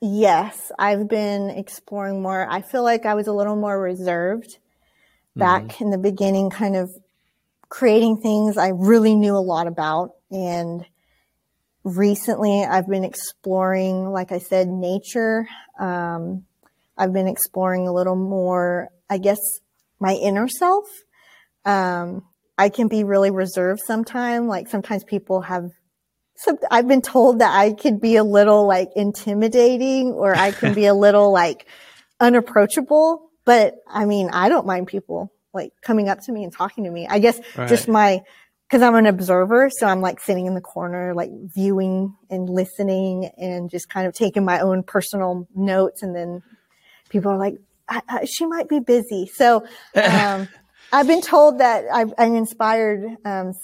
[0.00, 2.46] Yes, I've been exploring more.
[2.50, 4.58] I feel like I was a little more reserved
[5.34, 5.84] back mm-hmm.
[5.84, 6.90] in the beginning, kind of
[7.68, 10.12] creating things I really knew a lot about.
[10.30, 10.84] And
[11.86, 15.46] recently I've been exploring, like I said, nature.
[15.78, 16.44] Um,
[16.98, 19.38] I've been exploring a little more, I guess,
[20.00, 20.84] my inner self.
[21.64, 22.24] Um,
[22.58, 24.48] I can be really reserved sometimes.
[24.48, 25.70] Like sometimes people have
[26.38, 30.74] so I've been told that I could be a little like intimidating or I can
[30.74, 31.66] be a little like
[32.20, 33.30] unapproachable.
[33.44, 36.90] But I mean, I don't mind people like coming up to me and talking to
[36.90, 37.06] me.
[37.06, 37.68] I guess right.
[37.68, 38.20] just my,
[38.70, 39.70] cause I'm an observer.
[39.70, 44.14] So I'm like sitting in the corner, like viewing and listening and just kind of
[44.14, 46.02] taking my own personal notes.
[46.02, 46.42] And then
[47.08, 47.54] people are like,
[47.88, 49.30] I, I, she might be busy.
[49.32, 50.48] So, um,
[50.92, 53.54] I've been told that I've, I've inspired, um,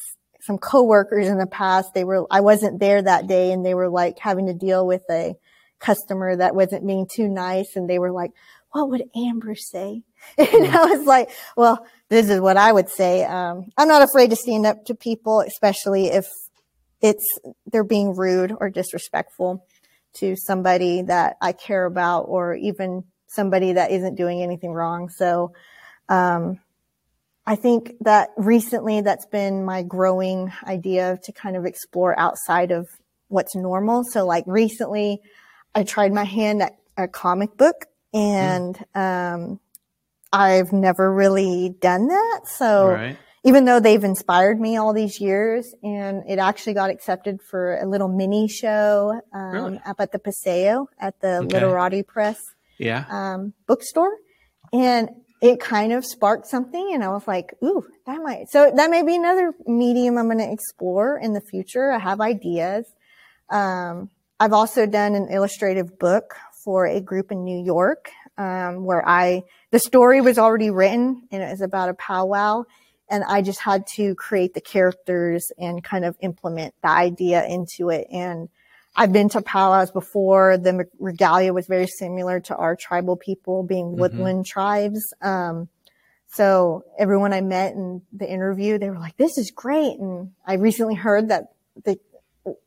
[0.40, 3.88] some coworkers in the past, they were, I wasn't there that day and they were
[3.88, 5.34] like having to deal with a
[5.78, 7.76] customer that wasn't being too nice.
[7.76, 8.32] And they were like,
[8.72, 10.02] what would Amber say?
[10.38, 13.24] And I was like, well, this is what I would say.
[13.24, 16.28] Um, I'm not afraid to stand up to people, especially if
[17.00, 17.26] it's,
[17.70, 19.66] they're being rude or disrespectful
[20.14, 25.08] to somebody that I care about or even somebody that isn't doing anything wrong.
[25.08, 25.52] So,
[26.08, 26.60] um,
[27.44, 32.86] I think that recently that's been my growing idea to kind of explore outside of
[33.28, 34.04] what's normal.
[34.04, 35.20] So like recently
[35.74, 39.34] I tried my hand at a comic book and, mm.
[39.34, 39.60] um,
[40.32, 42.40] I've never really done that.
[42.46, 43.18] So right.
[43.44, 47.86] even though they've inspired me all these years and it actually got accepted for a
[47.86, 49.80] little mini show, um, really?
[49.84, 51.48] up at the Paseo at the okay.
[51.48, 52.40] Literati Press,
[52.78, 53.04] yeah.
[53.10, 54.16] um, bookstore.
[54.72, 55.10] And
[55.42, 59.02] it kind of sparked something and I was like, ooh, that might, so that may
[59.02, 61.92] be another medium I'm going to explore in the future.
[61.92, 62.86] I have ideas.
[63.50, 64.08] Um,
[64.40, 69.42] I've also done an illustrative book for a group in New York, um, where I,
[69.70, 72.64] the story was already written and it was about a powwow
[73.12, 77.90] and I just had to create the characters and kind of implement the idea into
[77.90, 78.06] it.
[78.10, 78.48] And
[78.96, 80.56] I've been to powwows before.
[80.56, 84.00] The regalia was very similar to our tribal people being mm-hmm.
[84.00, 84.60] woodland mm-hmm.
[84.60, 85.12] tribes.
[85.20, 85.68] Um,
[86.28, 89.98] so everyone I met in the interview, they were like, this is great.
[89.98, 91.52] And I recently heard that
[91.84, 91.98] the,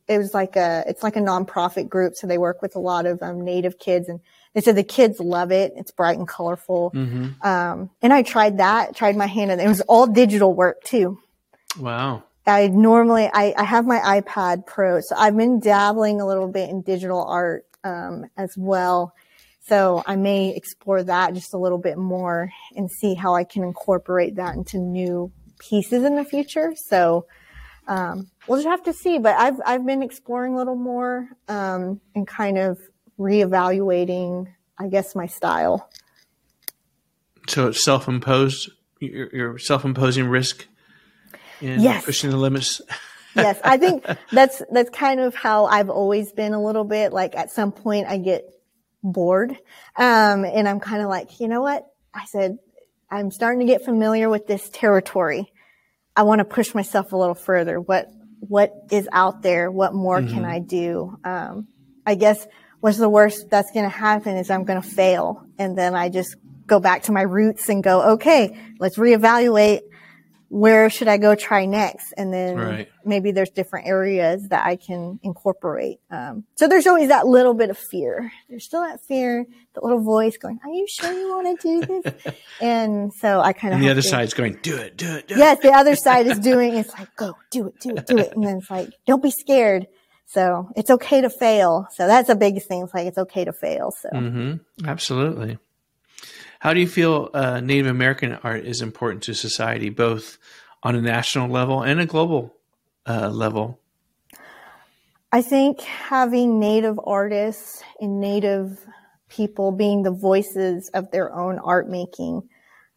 [0.08, 2.16] it was like a, it's like a nonprofit group.
[2.16, 4.20] So they work with a lot of um, native kids and
[4.54, 5.74] they said the kids love it.
[5.76, 6.92] It's bright and colorful.
[6.96, 7.48] Mm-hmm.
[7.48, 11.20] Um, and I tried that, tried my hand and it was all digital work too.
[11.80, 12.24] Wow.
[12.48, 16.70] I normally I, I have my iPad Pro, so I've been dabbling a little bit
[16.70, 19.14] in digital art um, as well.
[19.68, 23.64] So I may explore that just a little bit more and see how I can
[23.64, 26.74] incorporate that into new pieces in the future.
[26.76, 27.26] So
[27.88, 29.20] um, we'll just have to see.
[29.20, 32.80] But I've I've been exploring a little more um, and kind of
[33.20, 35.90] reevaluating, I guess, my style.
[37.48, 40.66] So it's self-imposed, you're self-imposing risk
[41.62, 42.04] in Yes.
[42.04, 42.82] pushing the limits.
[43.36, 47.14] yes, I think that's that's kind of how I've always been a little bit.
[47.14, 48.46] Like at some point, I get
[49.04, 49.52] bored,
[49.96, 51.86] um, and I'm kind of like, you know what?
[52.14, 52.58] I said,
[53.12, 55.52] I'm starting to get familiar with this territory.
[56.16, 57.80] I want to push myself a little further.
[57.80, 59.72] What what is out there?
[59.72, 61.18] What more can I do?
[61.24, 61.68] Um,
[62.06, 62.46] I guess
[62.80, 66.10] what's the worst that's going to happen is I'm going to fail, and then I
[66.10, 66.36] just
[66.68, 69.82] go back to my roots and go, okay, let's reevaluate
[70.56, 72.14] where should I go try next?
[72.16, 72.88] And then Right.
[73.04, 76.00] maybe there's different areas that I can incorporate.
[76.10, 78.32] Um, so there's always that little bit of fear.
[78.48, 82.02] There's still that fear, the little voice going, are you sure you want to do
[82.02, 82.36] this?
[82.62, 85.60] and so I kind of, the other side's going, do it, do it, do yes,
[85.62, 88.32] the other side is doing, it's like, go do it, do it, do it.
[88.34, 89.88] And then it's like, don't be scared.
[90.28, 91.86] So it's okay to fail.
[91.96, 92.84] So that's the biggest thing.
[92.84, 93.92] It's like, it's okay to fail.
[94.02, 94.10] So.
[94.10, 94.88] Mm-hmm.
[94.88, 95.60] Absolutely.
[96.66, 100.40] How do you feel uh, Native American art is important to society, both
[100.82, 102.56] on a national level and a global
[103.08, 103.80] uh, level?
[105.32, 108.84] I think having native artists and native
[109.30, 112.50] people being the voices of their own art making,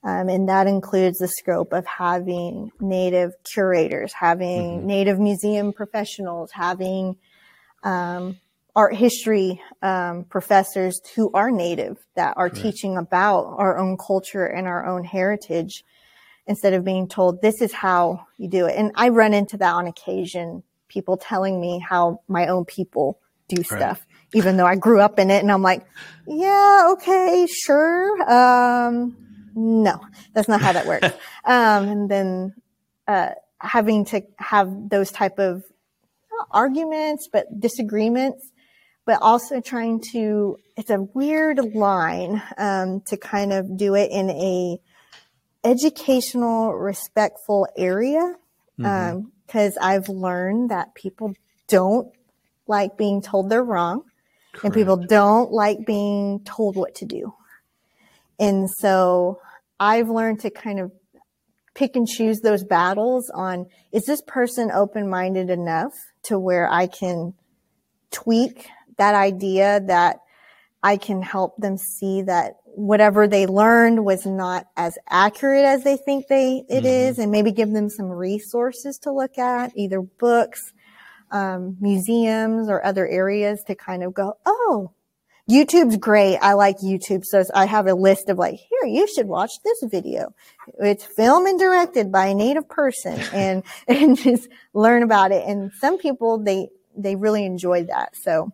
[0.03, 7.17] um, and that includes the scope of having native curators, having native museum professionals, having
[7.83, 8.41] um,
[8.79, 14.69] art history um, professors who are native that are teaching about our own culture and
[14.69, 15.83] our own heritage
[16.47, 18.77] instead of being told this is how you do it.
[18.77, 23.65] And I run into that on occasion, people telling me how my own people do
[23.65, 25.41] stuff, even though I grew up in it.
[25.41, 25.85] And I'm like,
[26.29, 28.31] yeah, okay, sure.
[28.31, 29.17] Um,
[29.57, 29.99] no,
[30.35, 31.09] that's not how that works.
[31.45, 32.55] um, and then,
[33.09, 35.65] uh, having to have those type of
[36.53, 38.53] arguments, but disagreements,
[39.09, 44.29] but also trying to, it's a weird line, um, to kind of do it in
[44.29, 44.79] a,
[45.65, 48.35] educational, respectful area.
[48.85, 51.35] Um, cause I've learned that people
[51.67, 52.09] don't
[52.67, 54.05] like being told they're wrong
[54.63, 57.35] and people don't like being told what to do.
[58.39, 59.41] And so
[59.81, 60.93] I've learned to kind of
[61.75, 65.93] pick and choose those battles on, is this person open-minded enough
[66.25, 67.35] to where I can
[68.13, 68.69] tweak
[68.99, 70.19] that idea that
[70.83, 75.97] I can help them see that whatever they learned was not as accurate as they
[75.97, 80.73] think they it is, and maybe give them some resources to look at, either books,
[81.33, 84.93] um, museums, or other areas to kind of go, oh,
[85.51, 86.37] YouTube's great.
[86.39, 87.25] I like YouTube.
[87.25, 90.35] So I have a list of like, here, you should watch this video.
[90.79, 95.45] It's filmed and directed by a native person and, and just learn about it.
[95.47, 98.15] And some people, they, they really enjoy that.
[98.15, 98.53] So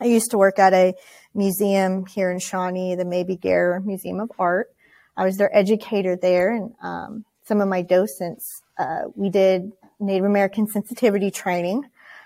[0.00, 0.94] I used to work at a
[1.34, 4.68] museum here in Shawnee, the Mabee-Gerrer Museum of Art.
[5.16, 10.26] I was their educator there and, um, some of my docents, uh, we did Native
[10.26, 11.82] American sensitivity training.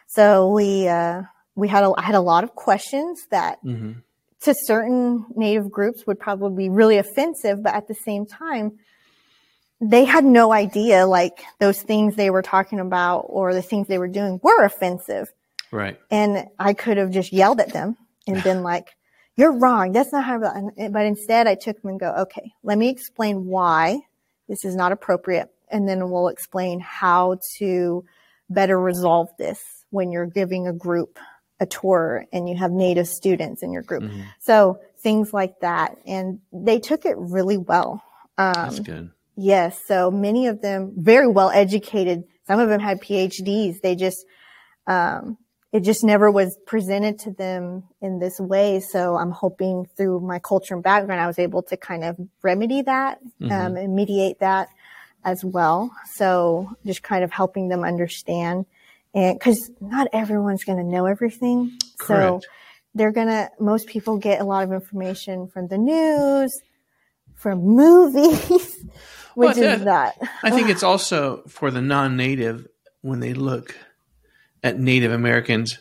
[0.08, 1.22] So we, uh,
[1.54, 4.00] we had a, I had a lot of questions that Mm-hmm.
[4.40, 8.78] to certain native groups would probably be really offensive, but at the same time,
[9.80, 13.98] they had no idea like those things they were talking about or the things they
[13.98, 15.32] were doing were offensive.
[15.72, 15.98] Right.
[16.11, 18.88] And I could have just yelled at them and been like,
[19.35, 19.92] you're wrong.
[19.92, 24.00] That's not how, but instead I took them and go, okay, let me explain why
[24.48, 25.48] this is not appropriate.
[25.70, 28.04] And then we'll explain how to
[28.50, 31.18] better resolve this when you're giving a group
[31.61, 34.02] a tour and you have native students in your group.
[34.02, 34.22] Mm-hmm.
[34.40, 35.96] So things like that.
[36.06, 38.02] And they took it really well.
[38.37, 39.11] That's Um, good.
[39.37, 39.80] Yes.
[39.87, 42.24] So many of them very well educated.
[42.46, 43.80] Some of them had PhDs.
[43.80, 44.26] They just,
[44.87, 45.38] um,
[45.72, 48.78] it just never was presented to them in this way.
[48.80, 52.82] So I'm hoping through my culture and background, I was able to kind of remedy
[52.82, 54.68] that, um, and mediate that
[55.24, 55.90] as well.
[56.12, 58.66] So just kind of helping them understand
[59.14, 61.78] and cause not everyone's going to know everything.
[62.06, 62.40] So
[62.94, 66.52] they're going to, most people get a lot of information from the news,
[67.35, 68.76] from movies,
[69.35, 70.18] which I is that.
[70.42, 72.68] I think it's also for the non-native
[73.00, 73.74] when they look
[74.62, 75.78] at Native Americans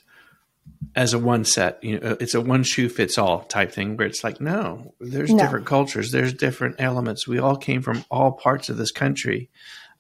[0.96, 1.84] as a one set.
[1.84, 5.32] You know, it's a one shoe fits all type thing where it's like, no, there's
[5.32, 5.44] No.
[5.44, 7.28] different cultures, there's different elements.
[7.28, 9.50] We all came from all parts of this country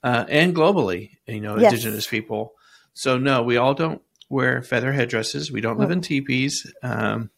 [0.03, 1.17] uh, and globally.
[1.27, 1.71] You know, Yes.
[1.73, 2.53] indigenous people.
[2.93, 5.51] So no, we all don't wear feather headdresses.
[5.51, 6.71] We don't live in teepees.
[6.81, 7.29] Um,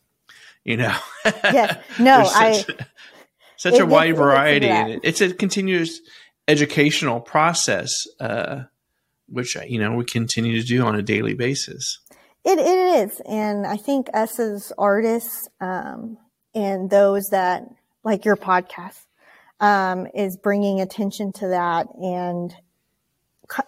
[0.63, 0.95] you know,
[1.25, 1.77] Yes.
[1.99, 2.77] No, There's I, such,
[3.57, 5.99] such it a wide it variety, and it, it's a continuous
[6.47, 8.63] educational process, uh,
[9.27, 11.99] which you know we continue to do on a daily basis.
[12.45, 13.21] It, it is.
[13.25, 16.17] And I think us as artists, um,
[16.53, 17.63] and those that
[18.03, 19.05] like your podcast,
[19.59, 22.53] um, is bringing attention to that and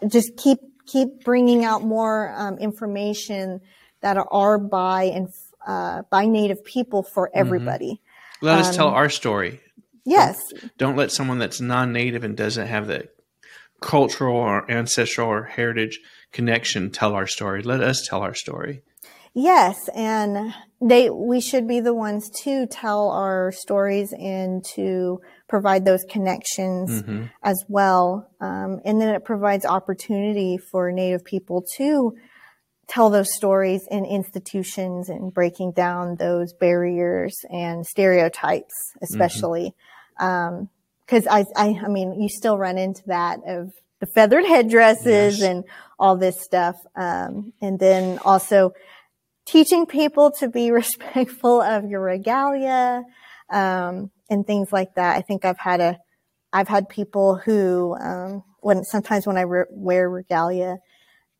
[0.07, 3.61] just keep keep bringing out more um, information
[4.01, 5.29] that are by and
[5.65, 7.39] uh, by Native people for mm-hmm.
[7.39, 7.93] everybody.
[7.93, 8.45] Mm-hmm.
[8.45, 9.61] Let us tell um, our story.
[10.05, 10.37] Yes.
[10.51, 13.09] Don't, don't, let someone that's non-native and doesn't have the
[13.81, 15.99] cultural or ancestral or heritage
[16.31, 17.61] connection tell our story.
[17.61, 18.81] Let us tell our story.
[19.33, 25.19] Yes, and they we should be the ones to tell our stories and to
[25.49, 27.25] provide those connections mm-hmm.
[27.43, 28.29] as well.
[28.39, 32.15] Um, and then it provides opportunity for Native people to
[32.87, 39.73] tell those stories in institutions and breaking down those barriers and stereotypes, especially.
[40.21, 40.25] Mm-hmm.
[40.25, 40.69] Um,
[41.07, 45.41] cause I, I, I mean, you still run into that of the feathered headdresses yes.
[45.41, 45.63] and
[45.97, 46.75] all this stuff.
[46.95, 48.73] Um, and then also
[49.45, 53.03] teaching people to be respectful of your regalia,
[53.49, 55.15] um, and things like that.
[55.15, 55.99] I think I've had a,
[56.51, 60.77] I've had people who, um, when sometimes when I re- wear regalia,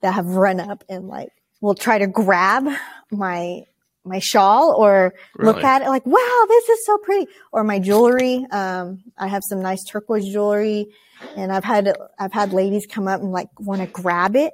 [0.02, 1.30] that have run up and like
[1.62, 2.68] will try to grab
[3.12, 3.64] my
[4.06, 5.54] my shawl or really?
[5.54, 7.30] look at it like, wow, this is so pretty.
[7.52, 8.46] Or my jewelry.
[8.52, 10.88] Um, I have some nice turquoise jewelry
[11.36, 14.54] and I've had, I've had ladies come up and like want to grab it.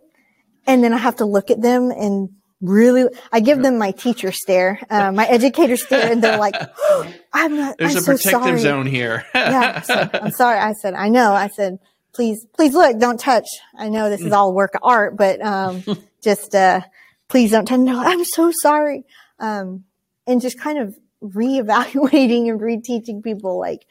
[0.67, 2.29] And then I have to look at them and
[2.61, 7.11] really, I give them my teacher stare, uh, my educator stare, and they're like, oh,
[7.33, 8.59] "I'm not." There's I'm a so protective sorry.
[8.59, 9.25] zone here.
[9.35, 10.59] yeah, so, I'm sorry.
[10.59, 11.33] I said, I know.
[11.33, 11.79] I said,
[12.13, 13.47] please, please look, don't touch.
[13.77, 15.83] I know this is all work of art, but um,
[16.23, 16.81] just uh,
[17.27, 17.79] please don't touch.
[17.79, 19.05] No, I'm so sorry.
[19.41, 19.83] Um,
[20.25, 23.85] and just kind of reevaluating and reteaching people like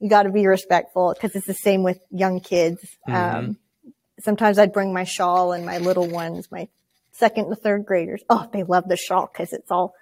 [0.00, 2.80] you got to be respectful because it's the same with young kids.
[3.08, 3.36] Mm-hmm.
[3.36, 3.56] Um,
[4.20, 6.68] sometimes I'd bring my shawl and my little ones, my
[7.12, 8.22] second and third graders.
[8.28, 9.94] Oh, they love the shawl because it's all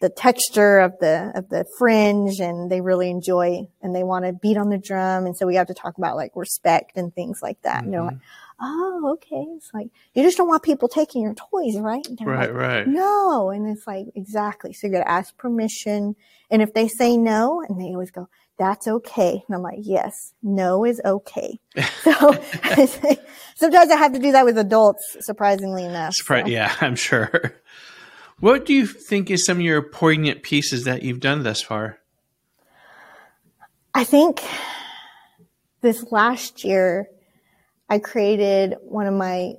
[0.00, 4.32] the texture of the of the fringe and they really enjoy and they want to
[4.32, 7.38] beat on the drum and so we have to talk about like respect and things
[7.40, 7.84] like that mm-hmm.
[7.84, 8.18] and they're like
[8.60, 9.44] oh okay.
[9.56, 12.06] It's like you just don't want people taking your toys right?
[12.20, 12.86] Right like, right.
[12.86, 13.50] No.
[13.50, 14.72] And it's like exactly.
[14.72, 16.16] So you got to ask permission.
[16.50, 18.28] And if they say no and they always go
[18.58, 19.42] that's okay.
[19.46, 21.58] And i'm like yes no is okay.
[22.02, 22.12] So
[23.56, 26.48] sometimes i have to do that with adults surprisingly enough Surpri- so.
[26.48, 27.54] yeah i'm sure.
[28.38, 32.00] What do you think is some of your poignant pieces that you've done thus far?
[33.94, 34.42] I think
[35.80, 37.08] this last year,
[37.88, 39.54] I created one of my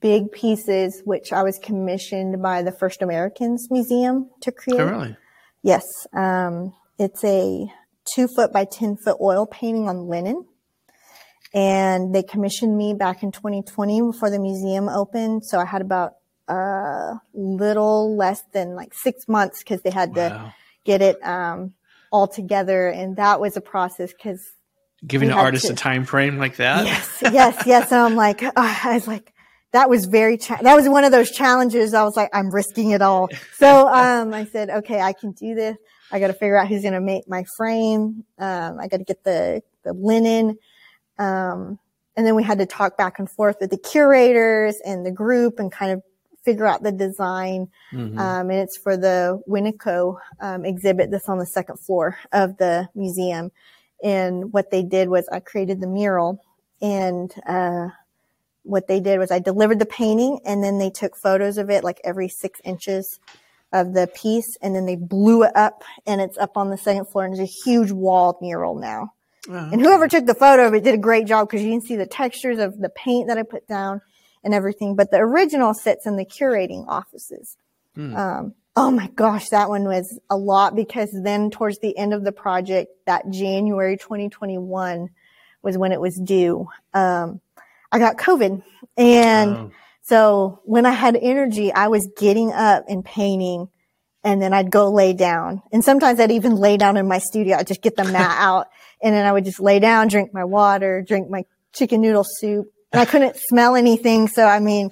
[0.00, 4.80] big pieces, which I was commissioned by the First Americans Museum to create.
[4.80, 5.16] Oh, really?
[5.62, 5.84] Yes.
[6.12, 7.66] Um, it's a
[8.04, 10.46] two foot by 10 foot oil painting on linen.
[11.54, 15.44] And they commissioned me back in 2020 before the museum opened.
[15.44, 16.14] So I had about
[16.48, 20.14] a little less than like six months because they had wow.
[20.14, 21.74] to get it um,
[22.10, 24.40] all together, and that was a process because
[25.06, 26.86] giving an artist to, a time frame like that.
[26.86, 27.92] Yes, yes, yes.
[27.92, 29.32] And I'm like, uh, I was like,
[29.72, 31.94] that was very cha- that was one of those challenges.
[31.94, 33.28] I was like, I'm risking it all.
[33.56, 35.76] So um, I said, okay, I can do this.
[36.10, 38.24] I got to figure out who's going to make my frame.
[38.38, 40.58] Um, I got to get the the linen.
[41.18, 41.78] Um,
[42.16, 45.58] and then we had to talk back and forth with the curators and the group
[45.58, 46.02] and kind of
[46.44, 47.68] figure out the design.
[47.92, 48.18] Mm-hmm.
[48.18, 52.88] Um, and it's for the Winiko um, exhibit that's on the second floor of the
[52.94, 53.50] museum.
[54.02, 56.42] And what they did was I created the mural
[56.80, 57.88] and, uh,
[58.64, 61.82] what they did was I delivered the painting and then they took photos of it
[61.82, 63.18] like every six inches
[63.72, 67.06] of the piece and then they blew it up and it's up on the second
[67.06, 69.12] floor and it's a huge wall mural now.
[69.48, 69.70] Oh.
[69.72, 71.96] And whoever took the photo of it did a great job because you can see
[71.96, 74.00] the textures of the paint that I put down
[74.44, 74.94] and everything.
[74.94, 77.56] But the original sits in the curating offices.
[77.96, 78.16] Mm.
[78.16, 82.24] Um, oh my gosh, that one was a lot because then towards the end of
[82.24, 85.10] the project, that January 2021
[85.62, 86.68] was when it was due.
[86.94, 87.40] Um,
[87.90, 88.62] I got COVID
[88.96, 89.70] and oh.
[90.00, 93.68] so when I had energy, I was getting up and painting
[94.24, 95.62] and then I'd go lay down.
[95.72, 97.58] And sometimes I'd even lay down in my studio.
[97.58, 98.68] I'd just get the mat out
[99.02, 101.44] and then I would just lay down, drink my water, drink my
[101.74, 104.28] chicken noodle soup and I couldn't smell anything.
[104.28, 104.90] So, I mean,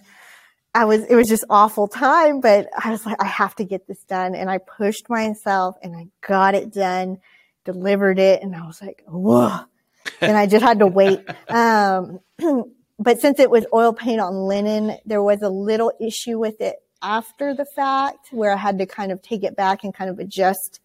[0.75, 3.87] I was, it was just awful time, but I was like, I have to get
[3.89, 4.35] this done.
[4.35, 7.19] And I pushed myself and I got it done,
[7.65, 8.43] delivered it.
[8.43, 9.61] And I was like, whoa.
[10.21, 11.21] and I just had to wait.
[11.49, 12.21] Um,
[12.99, 16.77] but since it was oil paint on linen, there was a little issue with it
[17.03, 20.19] after the fact where I had to kind of take it back and kind of
[20.19, 20.81] adjust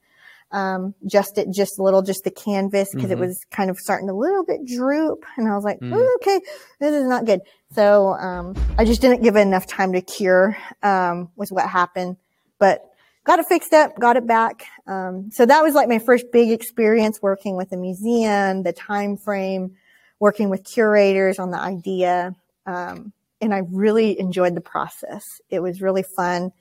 [0.52, 3.24] um, just it just a little, just the canvas because mm-hmm.
[3.24, 5.26] it was kind of starting a little bit droop.
[5.38, 5.94] And I was like, mm.
[5.94, 6.40] oh, okay,
[6.80, 7.42] this is not good.
[7.74, 12.18] So, um, I just didn't give it enough time to cure, um, was what happened,
[12.60, 12.86] but
[13.26, 14.66] got it fixed up, got it back.
[14.88, 19.18] Um, so that was like my first big experience working with a museum, the time
[19.18, 19.76] frame,
[20.20, 22.36] working with curators on the idea.
[22.66, 25.24] Um, and I really enjoyed the process.
[25.50, 26.52] It was really fun,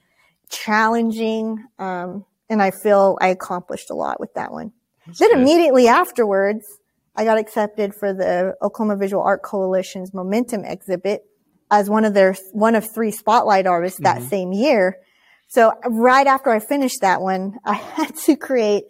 [0.49, 4.71] challenging, um, and I feel I accomplished a lot with that one.
[5.05, 5.39] That's then good.
[5.39, 6.65] immediately afterwards,
[7.15, 11.23] I got accepted for the Oklahoma Visual Art Coalition's Momentum exhibit
[11.71, 14.19] as one of their one of three spotlight artists mm-hmm.
[14.19, 14.97] that same year.
[15.47, 18.85] So right after I finished that one, I had to create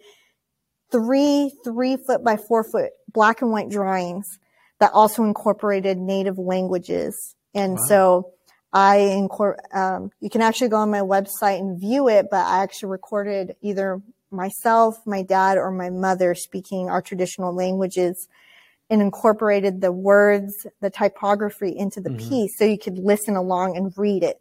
[0.90, 4.26] three three foot by four foot black and white drawings
[4.80, 7.34] that also incorporated native languages.
[7.54, 7.86] And wow.
[7.86, 8.32] so
[8.72, 12.62] I incorporate, um, you can actually go on my website and view it, but I
[12.62, 18.28] actually recorded either myself, my dad, or my mother speaking our traditional languages
[18.90, 22.28] and incorporated the words, the typography into the mm-hmm.
[22.28, 24.40] piece so you could listen along and read it.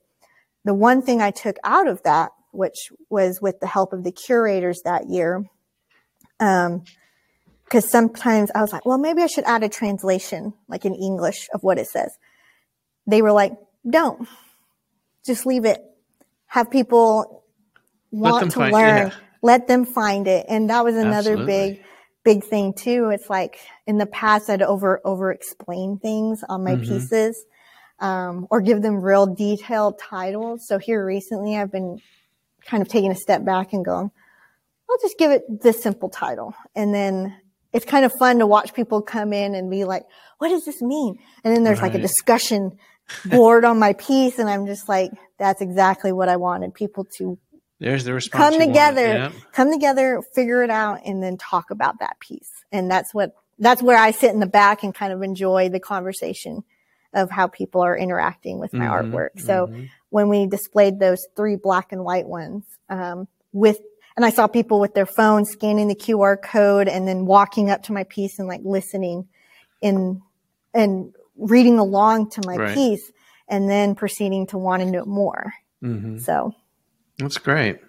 [0.65, 4.11] The one thing I took out of that, which was with the help of the
[4.11, 5.45] curators that year,
[6.39, 6.83] um,
[7.63, 11.49] because sometimes I was like, well, maybe I should add a translation, like in English,
[11.53, 12.17] of what it says.
[13.07, 13.53] They were like,
[13.89, 14.27] don't.
[15.25, 15.81] Just leave it.
[16.47, 17.43] Have people
[18.11, 19.07] want to find, learn.
[19.07, 19.13] Yeah.
[19.41, 20.45] Let them find it.
[20.49, 21.45] And that was another Absolutely.
[21.45, 21.83] big,
[22.23, 23.09] big thing too.
[23.09, 26.81] It's like in the past, I'd over, over explain things on my mm-hmm.
[26.83, 27.45] pieces,
[27.99, 30.67] um, or give them real detailed titles.
[30.67, 32.01] So here recently, I've been
[32.65, 34.09] kind of taking a step back and going,
[34.89, 36.53] I'll just give it this simple title.
[36.75, 37.35] And then
[37.73, 40.03] it's kind of fun to watch people come in and be like,
[40.37, 41.19] what does this mean?
[41.43, 41.91] And then there's right.
[41.91, 42.77] like a discussion
[43.25, 44.39] board on my piece.
[44.39, 47.37] And I'm just like, that's exactly what I wanted people to
[47.79, 48.55] there's the response.
[48.55, 49.31] Come together, yeah.
[49.51, 52.49] come together, figure it out, and then talk about that piece.
[52.71, 55.79] And that's what, that's where I sit in the back and kind of enjoy the
[55.79, 56.63] conversation
[57.13, 59.39] of how people are interacting with my mm-hmm, artwork.
[59.39, 59.85] So mm-hmm.
[60.09, 63.79] when we displayed those three black and white ones, um, with
[64.15, 67.83] and I saw people with their phones scanning the QR code and then walking up
[67.83, 69.27] to my piece and like listening
[69.83, 70.21] and,
[70.73, 72.75] and reading along to my right.
[72.75, 73.11] piece
[73.47, 75.53] and then proceeding to want to know more.
[75.83, 76.19] Mm-hmm.
[76.19, 76.53] So
[77.17, 77.79] that's great.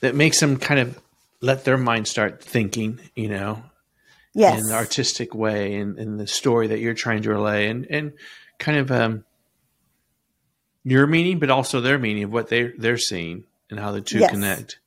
[0.00, 1.00] That makes them kind of
[1.40, 3.62] let their mind start thinking, you know,
[4.34, 4.58] yes.
[4.60, 7.86] in an artistic way and in, in, the story that you're trying to relay and,
[7.88, 8.12] and
[8.58, 9.24] kind of, um,
[10.84, 14.18] your meaning, but also their meaning of what they they're seeing and how the two
[14.18, 14.30] yes.
[14.30, 14.78] connect.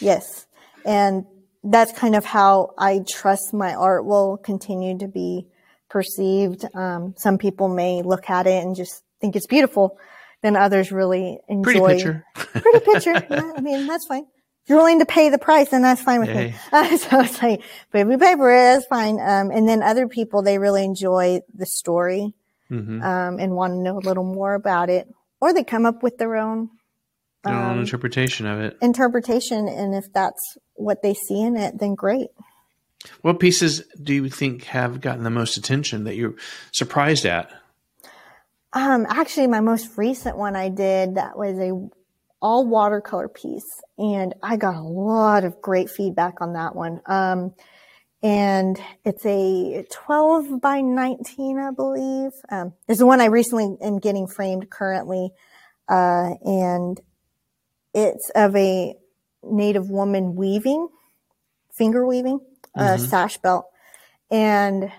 [0.00, 0.46] Yes.
[0.84, 1.26] And
[1.62, 5.46] that's kind of how I trust my art will continue to be
[5.88, 6.64] perceived.
[6.74, 9.98] Um, some people may look at it and just think it's beautiful.
[10.42, 11.72] Then others really enjoy.
[11.72, 12.24] Pretty picture.
[12.34, 13.26] pretty picture.
[13.30, 14.26] Yeah, I mean, that's fine.
[14.64, 16.54] If you're willing to pay the price, then that's fine with me.
[16.72, 19.20] Uh, so it's like, but you pay for it, that's fine.
[19.20, 22.32] Um, and then other people, they really enjoy the story,
[22.70, 23.02] mm-hmm.
[23.02, 25.06] um, and want to know a little more about it,
[25.40, 26.70] or they come up with their own
[27.44, 28.78] their um, own interpretation of it.
[28.80, 32.28] Interpretation, and if that's what they see in it, then great.
[33.22, 36.34] What pieces do you think have gotten the most attention that you're
[36.72, 37.50] surprised at?
[38.72, 41.88] Um, actually, my most recent one I did that was a
[42.42, 47.00] all watercolor piece, and I got a lot of great feedback on that one.
[47.06, 47.54] Um,
[48.22, 52.32] and it's a 12 by 19, I believe.
[52.50, 55.30] Um, there's the one I recently am getting framed currently,
[55.88, 57.00] uh, and
[57.94, 58.94] it's of a
[59.42, 60.88] native woman weaving,
[61.76, 62.40] finger weaving,
[62.74, 63.04] a mm-hmm.
[63.04, 63.66] sash belt.
[64.30, 64.90] And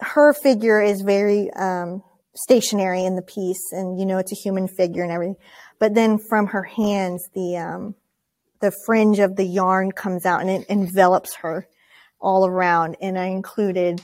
[0.00, 2.02] her figure is very, um,
[2.34, 5.36] stationary in the piece and, you know, it's a human figure and everything.
[5.78, 7.94] But then from her hands, the, um,
[8.60, 11.68] the fringe of the yarn comes out and it envelops her
[12.20, 12.96] all around.
[13.00, 14.00] And I included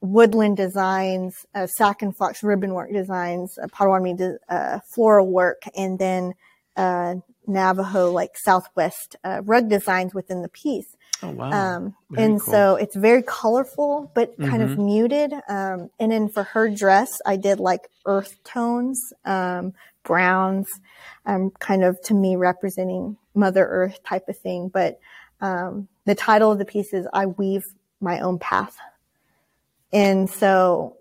[0.00, 4.16] woodland designs, uh, Sac and Fox ribbon work designs, uh, Potawatomi
[4.48, 6.34] uh, floral work, and then
[6.76, 10.96] uh, Navajo, like Southwest uh, rug designs within the piece.
[11.22, 11.50] Oh, wow.
[11.50, 12.52] Um, and cool.
[12.52, 14.72] so it's very colorful, but kind mm-hmm.
[14.72, 15.32] of muted.
[15.48, 19.72] Um, and then for her dress, I did like earth tones, um,
[20.04, 20.68] browns,
[21.26, 24.68] um, kind of to me representing Mother Earth type of thing.
[24.68, 25.00] But,
[25.40, 27.64] um, the title of the piece is I Weave
[28.00, 28.76] My Own Path.
[29.92, 30.96] And so,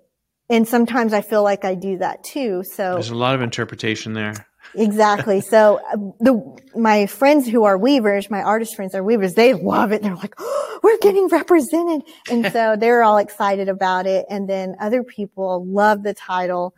[0.50, 2.64] and sometimes I feel like I do that too.
[2.64, 4.34] So there's a lot of interpretation there.
[4.76, 5.42] Exactly.
[5.48, 9.34] So uh, the my friends who are weavers, my artist friends are weavers.
[9.34, 10.02] They love it.
[10.02, 14.26] They're like, oh, "We're getting represented," and so they're all excited about it.
[14.30, 16.76] And then other people love the title.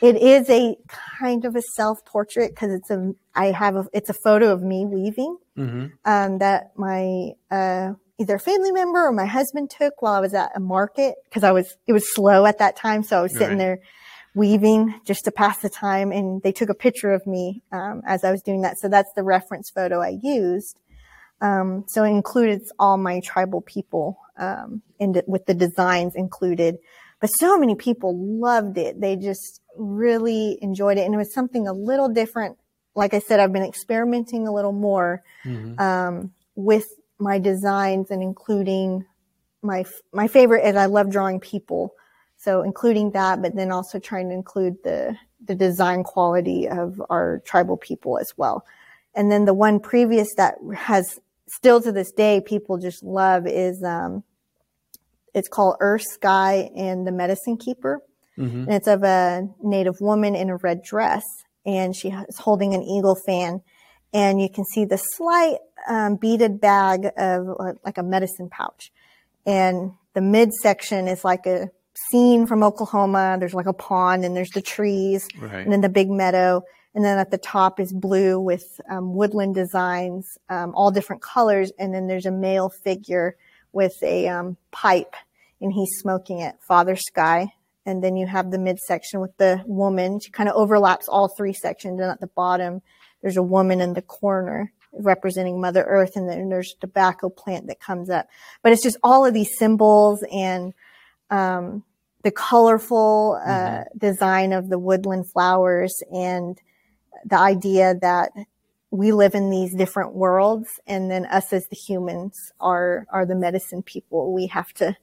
[0.00, 4.10] It is a kind of a self portrait because it's a I have a it's
[4.10, 5.86] a photo of me weaving mm-hmm.
[6.04, 10.52] um, that my uh, either family member or my husband took while I was at
[10.54, 13.58] a market because I was it was slow at that time, so I was sitting
[13.58, 13.58] right.
[13.58, 13.80] there
[14.38, 16.12] weaving just to pass the time.
[16.12, 18.78] And they took a picture of me um, as I was doing that.
[18.78, 20.80] So that's the reference photo I used.
[21.40, 26.78] Um, so it included all my tribal people um, and with the designs included.
[27.20, 29.00] but so many people loved it.
[29.00, 31.04] They just really enjoyed it.
[31.04, 32.58] And it was something a little different.
[32.94, 35.80] Like I said, I've been experimenting a little more, mm-hmm.
[35.80, 36.86] um, with
[37.18, 39.04] my designs and including
[39.62, 41.94] my, my favorite is I love drawing people.
[42.38, 47.42] So including that, but then also trying to include the, the design quality of our
[47.44, 48.64] tribal people as well.
[49.14, 51.18] And then the one previous that has
[51.48, 54.22] still to this day people just love is um,
[55.34, 58.00] it's called Earth, Sky, and the Medicine Keeper.
[58.38, 58.62] Mm-hmm.
[58.64, 61.24] And it's of a native woman in a red dress,
[61.66, 63.62] and she is holding an eagle fan.
[64.12, 65.58] And you can see the slight
[65.88, 68.92] um, beaded bag of uh, like a medicine pouch.
[69.44, 71.70] And the midsection is like a
[72.10, 73.36] scene from Oklahoma.
[73.38, 75.62] There's like a pond, and there's the trees, right.
[75.62, 76.62] and then the big meadow.
[76.94, 81.70] And then at the top is blue with um, woodland designs, um, all different colors.
[81.78, 83.36] And then there's a male figure
[83.72, 85.14] with a um, pipe
[85.60, 87.52] and he's smoking it, Father Sky.
[87.86, 90.20] And then you have the midsection with the woman.
[90.20, 92.00] She kind of overlaps all three sections.
[92.00, 92.82] And at the bottom,
[93.22, 96.16] there's a woman in the corner representing Mother Earth.
[96.16, 98.28] And then there's a tobacco plant that comes up.
[98.62, 100.74] But it's just all of these symbols and
[101.30, 101.82] um,
[102.22, 103.98] the colorful uh, mm-hmm.
[103.98, 106.60] design of the woodland flowers and
[107.24, 108.30] the idea that
[108.90, 113.34] we live in these different worlds and then us as the humans are are the
[113.34, 114.96] medicine people we have to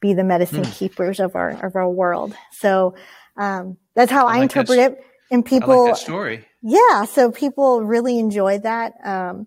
[0.00, 0.72] be the medicine mm.
[0.72, 2.94] keepers of our of our world so
[3.36, 7.82] um, that's how i, I like interpret it and people like story yeah so people
[7.82, 9.46] really enjoy that um,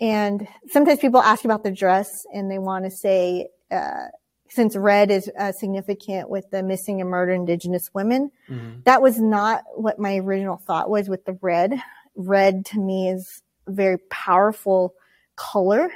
[0.00, 4.06] and sometimes people ask about the dress and they want to say uh,
[4.50, 8.80] since red is uh, significant with the missing and murdered indigenous women, mm-hmm.
[8.84, 11.74] that was not what my original thought was with the red.
[12.16, 14.94] Red to me is a very powerful
[15.36, 15.90] color.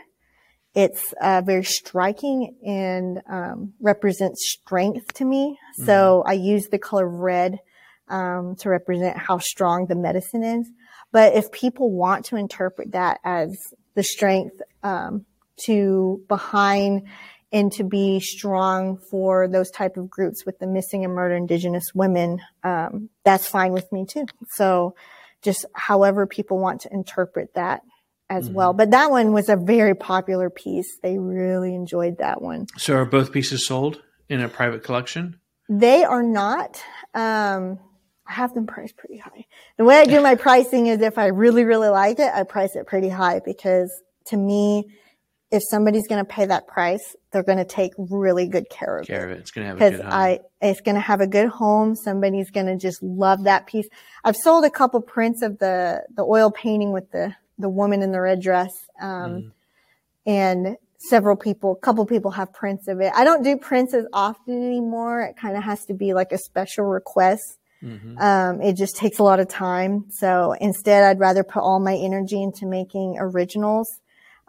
[0.74, 5.58] It's uh, very striking and um, represents strength to me.
[5.78, 5.86] Mm-hmm.
[5.86, 7.58] So I use the color red
[8.08, 10.70] um, to represent how strong the medicine is.
[11.12, 13.56] But if people want to interpret that as
[13.94, 15.26] the strength um,
[15.64, 17.06] to behind
[17.54, 21.84] and to be strong for those type of groups with the missing and murdered indigenous
[21.94, 24.26] women, um, that's fine with me too.
[24.56, 24.96] So
[25.40, 27.82] just however people want to interpret that
[28.28, 28.54] as mm-hmm.
[28.54, 28.72] well.
[28.72, 30.98] But that one was a very popular piece.
[31.00, 32.66] They really enjoyed that one.
[32.76, 35.38] So are both pieces sold in a private collection?
[35.68, 36.82] They are not.
[37.14, 37.78] Um,
[38.26, 39.46] I have them priced pretty high.
[39.78, 42.74] The way I do my pricing is if I really, really like it, I price
[42.74, 43.92] it pretty high because
[44.26, 44.88] to me,
[45.54, 49.06] if somebody's going to pay that price, they're going to take really good care of
[49.06, 49.32] care it.
[49.32, 49.40] Of it.
[49.40, 50.12] It's going to have a good home.
[50.12, 51.94] I, it's going to have a good home.
[51.94, 53.86] Somebody's going to just love that piece.
[54.24, 58.10] I've sold a couple prints of the, the oil painting with the, the woman in
[58.10, 58.72] the red dress.
[59.00, 59.52] Um, mm.
[60.26, 63.12] and several people, a couple people have prints of it.
[63.14, 65.20] I don't do prints as often anymore.
[65.20, 67.58] It kind of has to be like a special request.
[67.80, 68.18] Mm-hmm.
[68.18, 70.06] Um, it just takes a lot of time.
[70.10, 73.88] So instead, I'd rather put all my energy into making originals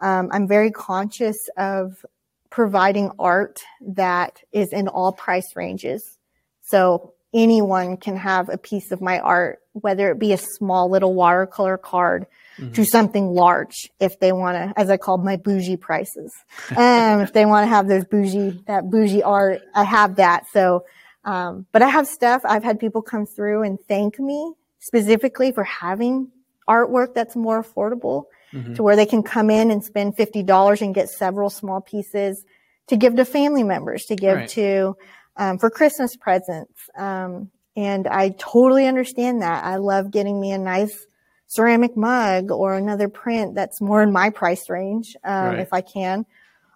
[0.00, 2.04] um, I'm very conscious of
[2.50, 6.18] providing art that is in all price ranges.
[6.62, 11.14] So anyone can have a piece of my art, whether it be a small little
[11.14, 12.26] watercolor card
[12.58, 12.72] mm-hmm.
[12.72, 16.32] to something large, if they want to, as I call my bougie prices.
[16.76, 20.44] um, if they want to have those bougie, that bougie art, I have that.
[20.52, 20.84] So,
[21.24, 22.42] um, but I have stuff.
[22.44, 26.30] I've had people come through and thank me specifically for having
[26.68, 28.74] artwork that's more affordable mm-hmm.
[28.74, 32.44] to where they can come in and spend $50 and get several small pieces
[32.88, 34.48] to give to family members, to give right.
[34.50, 34.96] to,
[35.36, 36.88] um, for Christmas presents.
[36.96, 39.64] Um, and I totally understand that.
[39.64, 41.06] I love getting me a nice
[41.46, 45.58] ceramic mug or another print that's more in my price range, um, right.
[45.58, 46.26] if I can.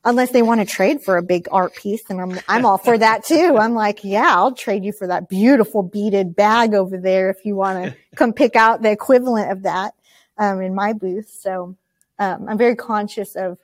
[0.02, 2.96] Unless they want to trade for a big art piece, and I'm I'm all for
[2.96, 3.58] that too.
[3.60, 7.54] I'm like, yeah, I'll trade you for that beautiful beaded bag over there if you
[7.54, 9.92] want to come pick out the equivalent of that
[10.40, 11.30] um, in my booth.
[11.30, 11.76] So
[12.18, 13.58] um, I'm very conscious of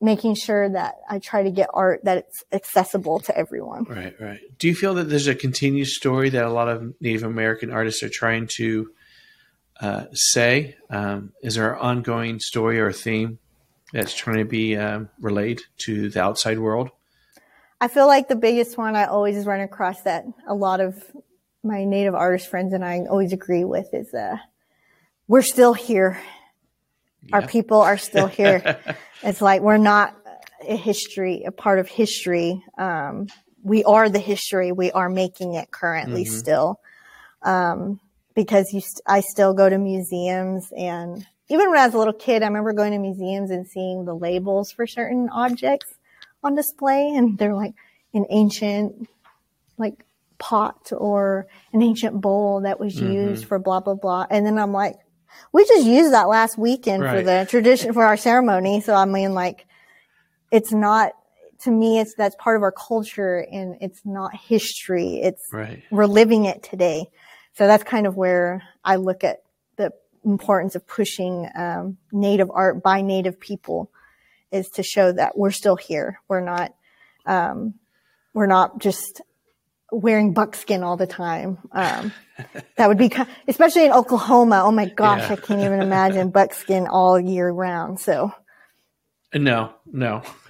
[0.00, 3.84] making sure that I try to get art that it's accessible to everyone.
[3.84, 4.40] Right, right.
[4.58, 8.02] Do you feel that there's a continued story that a lot of Native American artists
[8.02, 8.90] are trying to
[9.80, 10.76] uh, say?
[10.90, 13.38] Um, is there an ongoing story or theme
[13.92, 16.90] that's trying to be um, relayed to the outside world?
[17.80, 21.02] I feel like the biggest one I always run across that a lot of
[21.64, 24.36] my Native artist friends and I always agree with is uh,
[25.32, 26.20] we're still here.
[27.22, 27.36] Yeah.
[27.36, 28.78] Our people are still here.
[29.22, 30.14] it's like we're not
[30.68, 32.62] a history, a part of history.
[32.76, 33.28] Um,
[33.62, 34.72] we are the history.
[34.72, 36.34] We are making it currently mm-hmm.
[36.34, 36.80] still.
[37.40, 37.98] Um,
[38.34, 42.12] because you, st- I still go to museums and even when I was a little
[42.12, 45.94] kid, I remember going to museums and seeing the labels for certain objects
[46.44, 47.74] on display and they're like
[48.12, 49.08] an ancient
[49.78, 50.04] like
[50.36, 53.12] pot or an ancient bowl that was Mm-hmm.
[53.12, 54.26] used for blah blah blah.
[54.28, 54.96] And then I'm like,
[55.52, 58.80] we just used that last weekend for the tradition for our ceremony.
[58.80, 59.66] So I mean, like,
[60.50, 61.12] it's not
[61.60, 61.98] to me.
[62.00, 65.20] It's that's part of our culture, and it's not history.
[65.22, 65.82] It's Right.
[65.90, 67.06] we're living it today.
[67.54, 69.42] So that's kind of where I look at
[69.76, 69.92] the
[70.24, 73.90] importance of pushing um, native art by native people
[74.50, 76.20] is to show that we're still here.
[76.28, 76.74] We're not,
[77.26, 77.74] um,
[78.34, 79.20] we're not just
[79.92, 81.58] wearing buckskin all the time.
[81.70, 82.12] Um,
[82.76, 83.12] that would be,
[83.46, 84.62] especially in Oklahoma.
[84.64, 85.32] Oh my gosh, Yeah.
[85.32, 88.00] I can't even imagine buckskin all year round.
[88.00, 88.32] So,
[89.34, 90.22] No, no.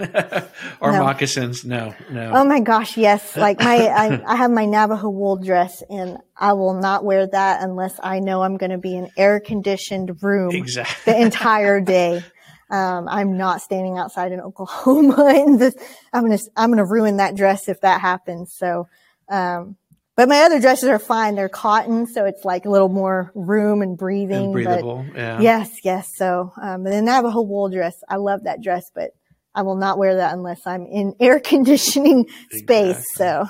[0.81, 1.01] or No.
[1.05, 1.65] moccasins.
[1.65, 2.33] No, no.
[2.35, 3.37] oh my gosh, yes.
[3.37, 7.63] Like my, I, I have my Navajo wool dress and I will not wear that
[7.63, 11.13] unless I know I'm going to be in air conditioned room exactly.
[11.13, 12.23] the entire day.
[12.71, 15.75] Um, I'm not standing outside in Oklahoma and this,
[16.13, 18.55] I'm going to, I'm going to ruin that dress if that happens.
[18.57, 18.89] So,
[19.29, 19.77] um,
[20.15, 21.35] but my other dresses are fine.
[21.37, 22.07] They're cotton.
[22.07, 24.45] So it's like a little more room and breathing.
[24.45, 25.07] And but- breathable.
[25.15, 25.41] yeah.
[25.41, 26.11] Yes, yes.
[26.17, 29.13] So, um, the Navajo wool dress, I love that dress, but
[29.55, 32.97] I will not wear that unless I'm in air conditioning space.
[32.99, 33.05] Exactly.
[33.17, 33.47] So,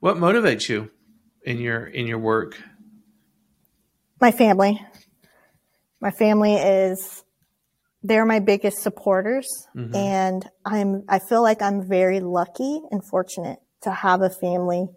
[0.00, 0.90] What motivates you
[1.44, 2.58] in your in your work?
[4.20, 4.80] my family,
[6.00, 7.24] my family is,
[8.02, 9.46] they're my biggest supporters.
[9.76, 9.94] Mhm.
[9.94, 14.88] And I'm, I feel like I'm very lucky and fortunate to have a family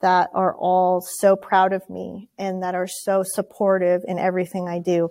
[0.00, 4.78] that are all so proud of me and that are so supportive in everything I
[4.78, 5.10] do.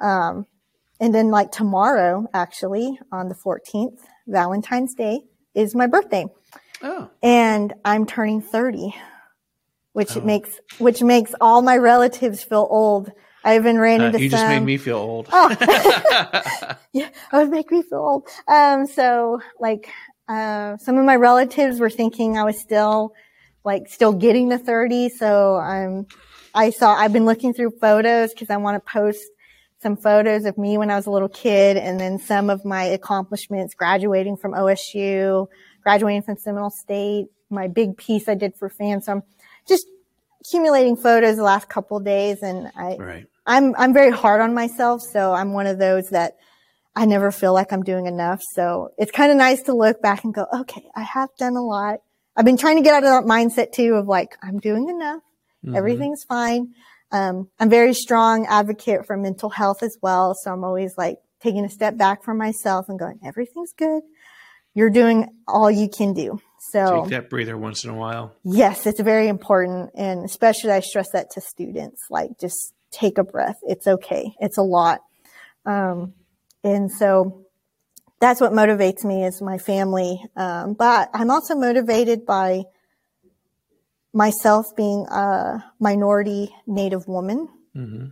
[0.00, 0.46] Um,
[1.00, 5.20] and then like tomorrow, actually on the 14th, Valentine's Day
[5.54, 6.26] is my birthday
[6.82, 8.94] Oh, and I'm turning 30,
[9.92, 10.20] which Oh.
[10.20, 13.10] makes, which makes all my relatives feel old.
[13.44, 14.38] I even ran uh, into you some.
[14.38, 15.28] just made me feel old.
[15.32, 15.48] Oh.
[16.92, 18.28] yeah, it would make me feel old.
[18.48, 19.88] Um, so like,
[20.28, 23.12] uh, some of my relatives were thinking I was still,
[23.64, 25.10] like, still getting to 30.
[25.10, 26.06] So I'm,
[26.54, 29.24] I saw, I've been looking through photos because I want to post
[29.80, 32.84] some photos of me when I was a little kid and then some of my
[32.84, 35.46] accomplishments graduating from OSU,
[35.82, 39.06] graduating from Seminole State, my big piece I did for fans.
[39.06, 39.22] So I'm
[39.68, 39.86] just
[40.40, 43.26] accumulating photos the last couple of days and I, right.
[43.46, 46.36] I'm I'm very hard on myself, so I'm one of those that
[46.96, 48.40] I never feel like I'm doing enough.
[48.52, 51.62] So it's kind of nice to look back and go, okay, I have done a
[51.62, 52.00] lot.
[52.36, 55.22] I've been trying to get out of that mindset too of like I'm doing enough,
[55.64, 55.76] Mhm.
[55.76, 56.74] everything's fine.
[57.12, 61.64] Um, I'm very strong advocate for mental health as well, so I'm always like taking
[61.64, 64.02] a step back from myself and going, everything's good.
[64.74, 66.40] You're doing all you can do.
[66.70, 68.32] So Take that breather once in a while.
[68.42, 69.90] Yes, it's very important.
[69.94, 73.58] And especially I stress that to students, like just take a breath.
[73.62, 74.34] It's okay.
[74.40, 75.02] It's a lot.
[75.66, 76.14] Um,
[76.64, 77.44] and so
[78.20, 80.20] that's what motivates me is my family.
[80.36, 82.62] Um, but I'm also motivated by
[84.12, 88.06] myself being a minority native woman hmm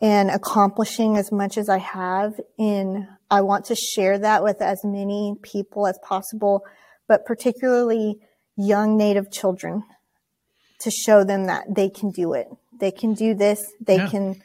[0.00, 4.84] and accomplishing as much as I have in I want to share that with as
[4.84, 6.64] many people as possible,
[7.08, 8.18] but particularly
[8.56, 9.84] young native children
[10.80, 12.48] to show them that they can do it.
[12.78, 13.60] They can do this.
[13.80, 14.08] They Yeah.
[14.08, 14.42] can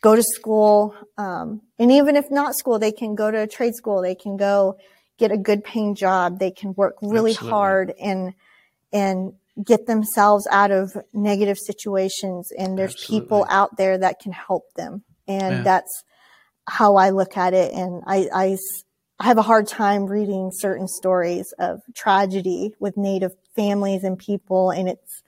[0.00, 0.94] go to school.
[1.18, 4.02] Um, and even if not school, they can go to a trade school.
[4.02, 4.76] They can go
[5.18, 6.38] get a good paying job.
[6.38, 7.50] They can work really Absolutely.
[7.50, 8.34] hard and,
[8.92, 9.32] and
[9.62, 12.50] get themselves out of negative situations.
[12.56, 15.04] And there's people out there that can help them.
[15.28, 15.62] And Yeah.
[15.62, 16.04] that's
[16.66, 17.72] how I look at it.
[17.72, 18.56] And I I
[19.22, 24.70] have a hard time reading certain stories of tragedy with Native families and people.
[24.70, 25.22] And it's,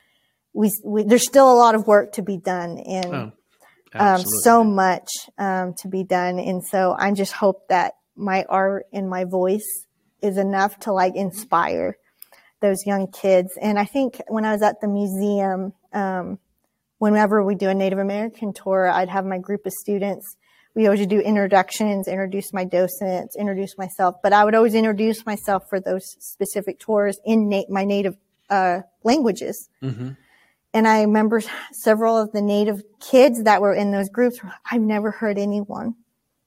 [0.55, 3.33] we, we there's still a lot of work to be done and Oh,
[3.95, 6.39] um, so much um, to be done.
[6.39, 9.87] And so I just hope that my art and my voice
[10.21, 11.97] is enough to like inspire
[12.61, 13.51] those young kids.
[13.61, 16.39] And I think when I was at the museum, um,
[16.99, 20.37] whenever we do a Native American tour, I'd have my group of students.
[20.75, 25.65] We always do introductions, introduce my docents, introduce myself, but I would always introduce myself
[25.69, 28.17] for those specific tours in na- my native
[28.49, 29.69] uh, languages.
[29.83, 30.17] Mhm.
[30.75, 31.43] And I remember
[31.73, 34.41] several of the native kids that were in those groups.
[34.71, 35.97] I've never heard anyone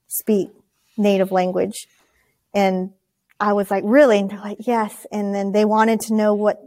[0.08, 0.50] speak
[0.96, 1.86] native language.
[2.54, 2.92] And
[3.38, 4.18] I was like, really?
[4.18, 5.06] And they're like, yes.
[5.12, 6.58] And then they wanted to know what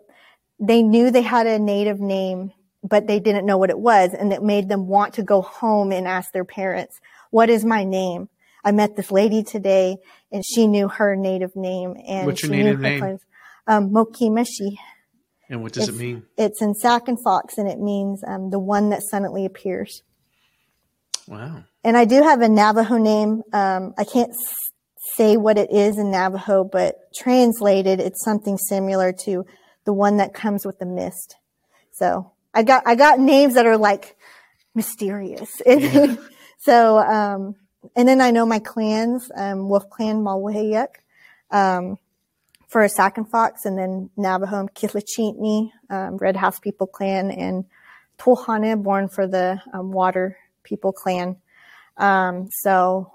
[0.59, 2.51] they knew they had a native name,
[2.83, 4.13] but they didn't know what it was.
[4.13, 6.99] And it made them want to go home and ask their parents,
[7.31, 8.29] what is my name?
[8.63, 9.97] I met this lady today
[10.31, 13.19] and she knew her native name and What's your she knew native her name?
[13.67, 14.77] Um, Mokimeshi.
[15.49, 16.23] And what does it mean?
[16.37, 20.03] It's in Sac and Fox, and it means um, the one that suddenly appears.
[21.27, 21.63] Wow.
[21.83, 23.41] And I do have a Navajo name.
[23.51, 24.53] Um, I can't s-
[25.15, 29.45] say what it is in Navajo, but translated, it's something similar to
[29.85, 31.35] the one that comes with the mist.
[31.93, 34.15] So I got, I got names that are like
[34.75, 35.49] mysterious.
[35.65, 36.15] Yeah.
[36.59, 37.55] so, um,
[37.95, 40.87] and then I know my clans, um, Wolf Clan Malwahayuk,
[41.51, 41.97] um,
[42.69, 47.65] for a Sac and Fox, and then Navajo Kitlachitni, um, Red House People Clan, and
[48.17, 51.35] Tulhane, born for the um, Water People Clan.
[51.97, 53.11] Um, so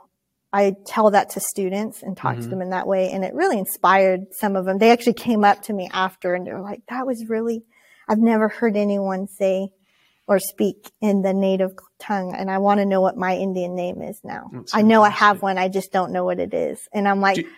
[0.52, 2.42] I tell that to students and talk mm-hmm.
[2.42, 3.10] to them in that way.
[3.10, 4.78] And it really inspired some of them.
[4.78, 7.64] They actually came up to me after and they're like, that was really,
[8.08, 9.70] I've never heard anyone say
[10.28, 12.34] or speak in the native tongue.
[12.36, 14.48] And I want to know what my Indian name is now.
[14.52, 15.58] That's I know I have one.
[15.58, 16.78] I just don't know what it is.
[16.92, 17.48] And I'm like, you,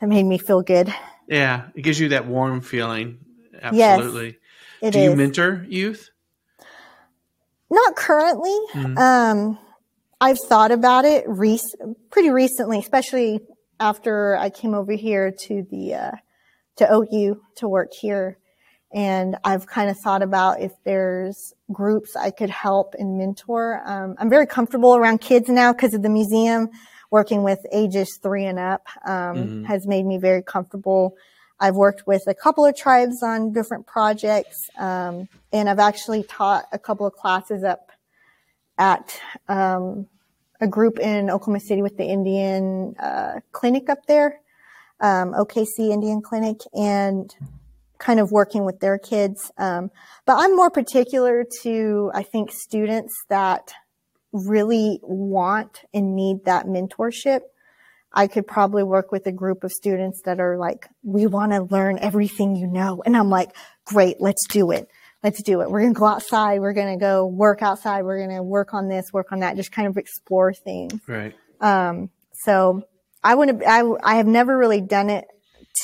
[0.00, 0.92] that made me feel good.
[1.28, 1.68] Yeah.
[1.74, 3.18] It gives you that warm feeling.
[3.60, 4.38] Absolutely.
[4.80, 6.10] Yes, Do you mentor youth?
[7.70, 8.56] Not currently.
[8.72, 8.98] Mm-hmm.
[8.98, 9.58] Um,
[10.20, 11.60] I've thought about it rec-
[12.10, 13.40] pretty recently, especially
[13.78, 16.12] after I came over here to the, uh,
[16.76, 18.38] to OU to work here.
[18.92, 23.82] And I've kind of thought about if there's groups I could help and mentor.
[23.84, 26.70] Um, I'm very comfortable around kids now because of the museum.
[27.10, 29.64] Working with ages three and up um, mm-hmm.
[29.64, 31.16] has made me very comfortable.
[31.60, 36.66] I've worked with a couple of tribes on different projects, um, and I've actually taught
[36.72, 37.90] a couple of classes up
[38.78, 40.06] at um,
[40.60, 44.40] a group in Oklahoma City with the Indian uh, clinic up there,
[45.00, 47.34] um, OKC Indian Clinic, and
[47.98, 49.50] kind of working with their kids.
[49.58, 49.90] Um,
[50.24, 53.72] but I'm more particular to, I think, students that
[54.32, 57.40] really want and need that mentorship.
[58.12, 61.62] I could probably work with a group of students that are like, we want to
[61.62, 63.02] learn everything you know.
[63.04, 63.54] And I'm like,
[63.84, 64.88] great, let's do it.
[65.22, 65.70] Let's do it.
[65.70, 66.60] We're going to go outside.
[66.60, 68.04] We're going to go work outside.
[68.04, 71.00] We're going to work on this, work on that, just kind of explore things.
[71.06, 71.34] Right.
[71.60, 72.10] Um,
[72.44, 72.82] so
[73.22, 75.26] I wouldn't, I, I have never really done it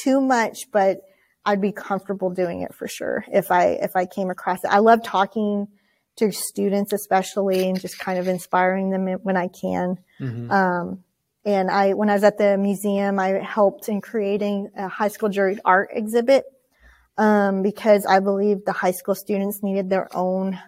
[0.03, 1.01] too much, but
[1.45, 4.69] I'd be comfortable doing it for sure if I if I came across it.
[4.69, 5.69] I love talking
[6.17, 9.99] to students, especially, and just kind of inspiring them when I can.
[10.21, 10.51] Mm-hmm.
[10.51, 11.05] Um,
[11.45, 15.29] and I, when I was at the museum, I helped in creating a high school
[15.29, 16.45] juried art exhibit
[17.19, 20.59] um, because I believe the high school students needed their own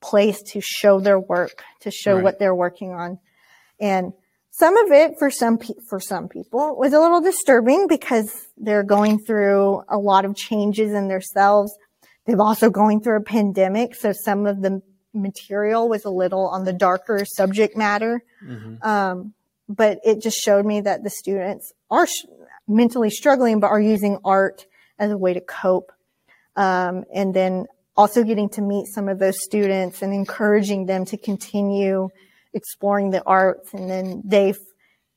[0.00, 2.24] place to show their work, to show right.
[2.24, 3.18] what they're working on,
[3.80, 4.12] and
[4.52, 8.82] some of it for some pe- for some people was a little disturbing because they're
[8.82, 11.72] going through a lot of changes in themselves.
[12.26, 14.82] They've also going through a pandemic, so some of the
[15.12, 18.22] material was a little on the darker subject matter.
[18.44, 18.86] Mm-hmm.
[18.86, 19.34] Um,
[19.68, 22.26] but it just showed me that the students are sh-
[22.66, 24.66] mentally struggling, but are using art
[24.98, 25.92] as a way to cope.
[26.56, 31.16] Um, and then also getting to meet some of those students and encouraging them to
[31.16, 32.08] continue
[32.52, 34.54] exploring the arts and then they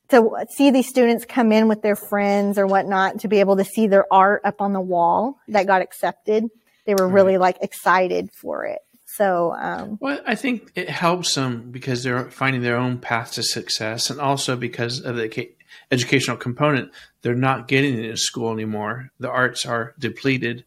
[0.09, 3.65] to see these students come in with their friends or whatnot to be able to
[3.65, 6.45] see their art up on the wall that got accepted
[6.85, 8.79] they were really like excited for it
[9.17, 13.43] so um, well i think it helps them because they're finding their own path to
[13.43, 15.49] success and also because of the
[15.91, 16.91] educational component
[17.23, 19.09] they're not getting it in school anymore.
[19.19, 20.65] The arts are depleted.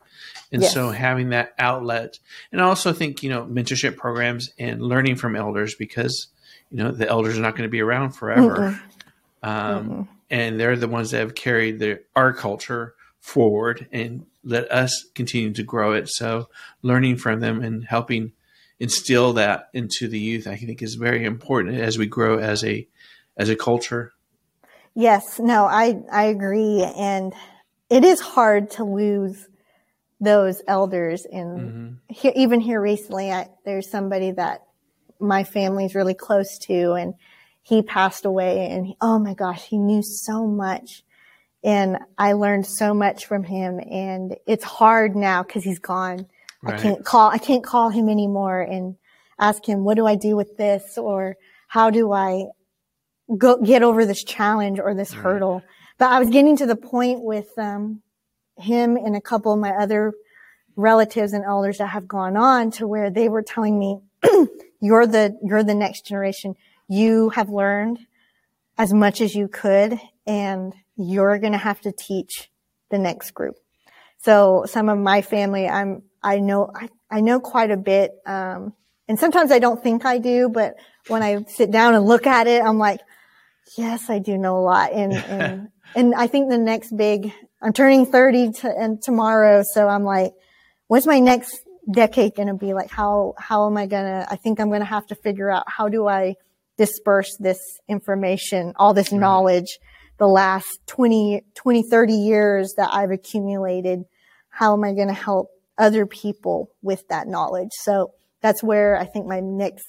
[0.51, 0.72] And yes.
[0.72, 2.18] so having that outlet
[2.51, 6.28] and i also think you know mentorship programs and learning from elders because
[6.70, 8.80] you know the elders are not going to be around forever.
[9.42, 12.95] Um, and they're the ones that have carried the, our culture
[13.26, 16.48] forward and let us continue to grow it so
[16.82, 18.30] learning from them and helping
[18.78, 22.86] instill that into the youth i think is very important as we grow as a
[23.36, 24.12] as a culture
[24.94, 27.32] yes no i i agree and
[27.90, 29.48] it is hard to lose
[30.20, 31.94] those elders and mm-hmm.
[32.08, 34.62] here, even here recently I, there's somebody that
[35.18, 37.14] my family's really close to and
[37.66, 41.02] he passed away and he, oh my gosh, he knew so much.
[41.66, 46.28] And I learned so much from him and it's hard now because he's gone.
[46.62, 46.78] Right.
[46.78, 48.94] I can't call, I can't call him anymore and
[49.40, 50.96] ask him, what do I do with this?
[50.96, 51.36] Or
[51.66, 52.44] how do I
[53.36, 55.24] go get over this challenge or this right.
[55.24, 55.62] hurdle?
[55.98, 58.00] But I was getting to the point with, um,
[58.58, 60.14] him and a couple of my other
[60.76, 63.98] relatives and elders that have gone on to where they were telling me,
[64.80, 66.54] you're the, you're the next generation.
[66.86, 67.98] You have learned
[68.78, 72.51] as much as you could and you're going to have to teach
[72.90, 73.57] the next group.
[74.18, 78.12] So some of my family, I'm, I know, I, I know quite a bit.
[78.26, 78.72] Um,
[79.09, 80.74] and sometimes I don't think I do, but
[81.09, 83.01] when I sit down and look at it, I'm like,
[83.76, 84.92] yes, I do know a lot.
[84.92, 87.32] And, and, and I think the next big,
[87.62, 89.62] I'm turning 30 to, and tomorrow.
[89.64, 90.32] So I'm like,
[90.88, 91.57] what's my next
[91.90, 92.90] decade going to be like?
[92.90, 95.64] How, how am I going to, I think I'm going to have to figure out
[95.68, 96.34] how do I
[96.76, 99.78] disperse this information, all this knowledge,
[100.18, 104.04] the last 20, 20, 30 years that I've accumulated.
[104.48, 107.70] how am I going to help other people with that knowledge?
[107.72, 109.86] So that's where I think my next,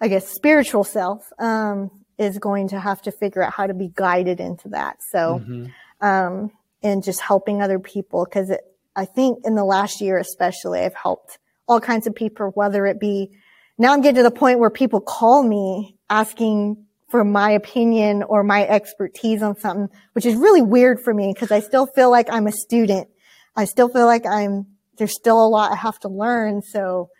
[0.00, 3.90] I guess, spiritual self, um, is going to have to figure out how to be
[3.94, 4.98] guided into that.
[5.10, 6.06] So, mm-hmm.
[6.06, 6.50] um,
[6.82, 8.52] and just helping other people because
[8.94, 13.00] I think in the last year, especially, I've helped all kinds of people, whether it
[13.00, 13.30] be
[13.78, 18.42] now I'm getting to the point where people call me asking for my opinion or
[18.42, 22.28] my expertise on something, which is really weird for me because I still feel like
[22.30, 23.08] I'm a student.
[23.56, 26.62] I still feel like I'm, there's still a lot I have to learn.
[26.62, 27.10] So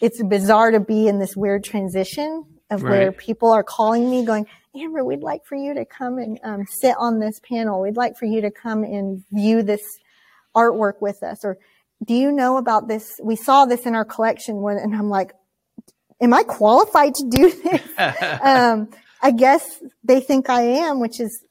[0.00, 2.90] it's bizarre to be in this weird transition of right.
[2.90, 6.64] where people are calling me going, Amber, we'd like for you to come and um,
[6.80, 7.80] sit on this panel.
[7.80, 9.82] We'd like for you to come and view this
[10.54, 11.44] artwork with us.
[11.44, 11.58] Or
[12.04, 13.18] do you know about this?
[13.22, 15.32] We saw this in our collection when, and I'm like,
[16.20, 17.82] am I qualified to do this?
[18.42, 18.88] um,
[19.22, 21.44] I guess they think I am, which is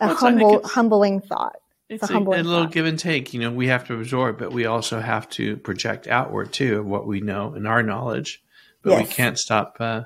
[0.00, 1.56] a well, humble, humbling thought.
[1.88, 2.72] It's, it's a, a, a, little thought.
[2.72, 3.34] give and take.
[3.34, 6.86] You know, we have to absorb, but we also have to project outward too of
[6.86, 8.42] what we know and our knowledge.
[8.82, 9.08] But yes.
[9.08, 10.04] we can't stop uh,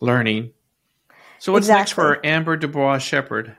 [0.00, 0.52] learning.
[1.38, 1.80] So, what's exactly.
[1.80, 3.56] next for Amber Dubois Shepherd?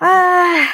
[0.00, 0.66] Uh,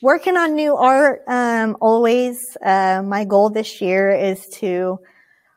[0.00, 1.22] working on new art.
[1.26, 5.00] Um, always, uh, my goal this year is to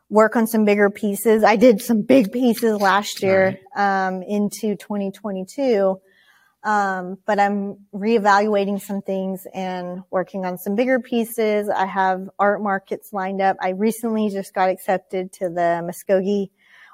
[0.09, 1.43] work on some bigger pieces.
[1.43, 4.07] I did some big pieces last year right.
[4.07, 5.99] um, into 2022.
[6.63, 11.69] Um, but I'm reevaluating some things and working on some bigger pieces.
[11.69, 13.57] I have art markets lined up.
[13.61, 16.49] I recently just got accepted to the Muskogee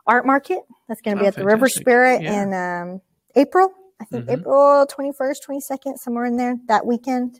[0.05, 0.59] Art Market.
[0.87, 2.43] That's going to be oh, at the River Spirit yeah.
[2.43, 3.01] in um,
[3.35, 3.73] April.
[3.99, 4.41] I think mm-hmm.
[4.41, 7.39] April 21st, 22nd, somewhere in there that weekend.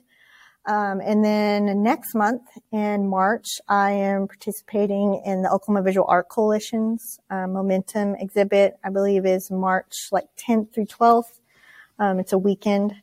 [0.66, 2.42] Um, and then next month
[2.72, 8.74] in March, I am participating in the Oklahoma Visual Art Coalition's uh, Momentum exhibit.
[8.82, 11.40] I believe is March like 10th through 12th.
[11.98, 12.94] Um, it's a weekend.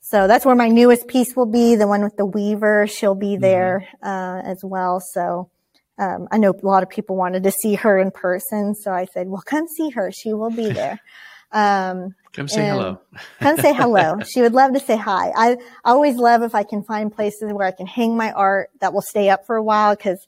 [0.00, 2.86] So that's where my newest piece will be, the one with the weaver.
[2.86, 3.42] She'll be mm-hmm.
[3.42, 5.00] there uh, as well.
[5.00, 5.50] So
[5.98, 9.06] um, I know a lot of people wanted to see her in person, so I
[9.12, 10.10] said, "Well, come see her.
[10.12, 11.00] She will be there."
[11.50, 13.00] Um, come say hello.
[13.40, 14.18] come say hello.
[14.20, 15.30] She would love to say hi.
[15.36, 18.70] I, I always love if I can find places where I can hang my art
[18.80, 20.26] that will stay up for a while because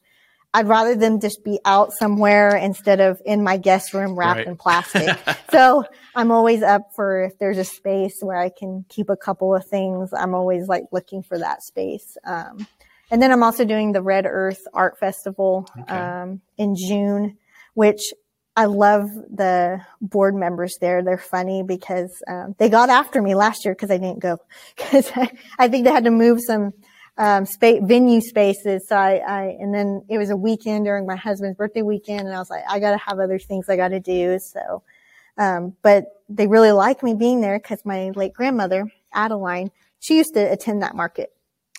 [0.52, 4.46] I'd rather them just be out somewhere instead of in my guest room wrapped right.
[4.46, 5.16] in plastic.
[5.52, 5.84] so
[6.14, 9.64] I'm always up for if there's a space where I can keep a couple of
[9.66, 10.12] things.
[10.12, 12.16] I'm always like looking for that space.
[12.24, 12.66] Um,
[13.12, 15.94] and then I'm also doing the Red Earth Art Festival okay.
[15.94, 17.38] um, in June,
[17.74, 18.12] which
[18.56, 21.02] I love the board members there.
[21.02, 24.38] They're funny because um, they got after me last year because I didn't go
[24.76, 26.72] because I, I, think they had to move some
[27.16, 28.88] um, space, venue spaces.
[28.88, 32.34] So I, I, and then it was a weekend during my husband's birthday weekend, and
[32.34, 34.38] I was like, I got to have other things I got to do.
[34.40, 34.82] So,
[35.38, 39.70] um, but they really like me being there because my late grandmother Adeline,
[40.00, 41.32] she used to attend that market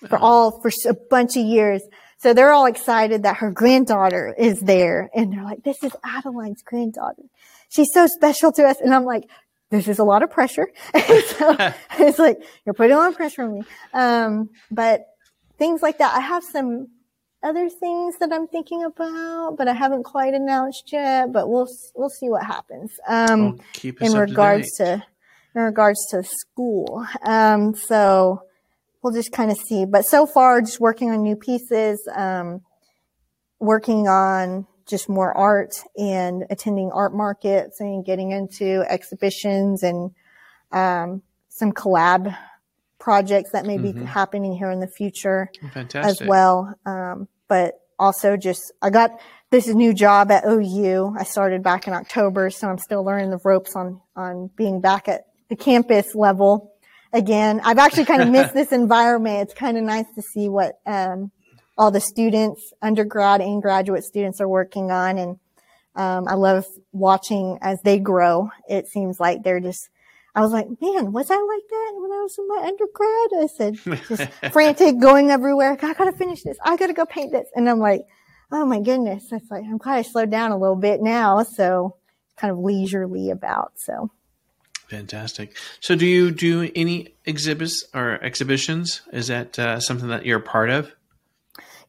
[0.08, 0.22] for oh.
[0.22, 1.82] all for a bunch of years.
[2.22, 5.10] So they're all excited that her granddaughter is there.
[5.12, 7.24] And they're like, this is Adeline's granddaughter.
[7.68, 8.80] She's so special to us.
[8.80, 9.24] And I'm like,
[9.70, 10.68] this is a lot of pressure.
[10.94, 11.56] so
[11.98, 13.62] it's like, you're putting a lot of pressure on me.
[13.92, 15.04] Um, but
[15.58, 16.14] things like that.
[16.16, 16.86] I have some
[17.42, 21.66] other things that I'm thinking about, but I haven't quite announced yet, but we'll,
[21.96, 22.92] we'll see what happens.
[23.08, 25.04] Um, well, in regards to, to,
[25.56, 27.04] in regards to school.
[27.24, 28.42] Um, so,
[29.02, 29.84] we'll just kind of see.
[29.84, 32.62] But so far, just working on new pieces, um,
[33.58, 40.10] working on just more art and attending art markets and getting into exhibitions and
[40.72, 42.36] um, some collab
[42.98, 44.04] projects that may be mm-hmm.
[44.04, 46.22] happening here in the future Fantastic.
[46.22, 46.74] as well.
[46.86, 51.14] Um, but also just, I got this new job at OU.
[51.18, 55.08] I started back in October, so I'm still learning the ropes on, on being back
[55.08, 56.71] at the campus level
[57.12, 57.60] again.
[57.64, 59.42] I've actually kind of missed this environment.
[59.42, 61.30] It's kind of nice to see what um,
[61.76, 65.38] all the students, undergrad and graduate students, are working on, and
[65.94, 68.50] um, I love watching as they grow.
[68.68, 69.88] It seems like they're just.
[70.34, 73.42] I was like, man, was I like that when I was in my undergrad?
[73.42, 75.72] I said, just frantic, going everywhere.
[75.72, 76.56] I gotta finish this.
[76.64, 77.48] I gotta go paint this.
[77.54, 78.06] And I'm like,
[78.50, 79.30] oh my goodness.
[79.30, 81.42] It's like, I'm kind of slowed down a little bit now.
[81.42, 81.96] So
[82.36, 83.72] kind of leisurely about.
[83.76, 84.10] So
[84.92, 85.56] Fantastic.
[85.80, 89.00] So, do you do any exhibits or exhibitions?
[89.10, 90.92] Is that uh, something that you're a part of?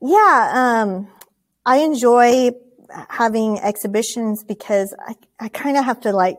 [0.02, 1.10] Yeah, um,
[1.66, 2.52] I enjoy
[3.10, 6.38] having exhibitions because I, I kind of have to like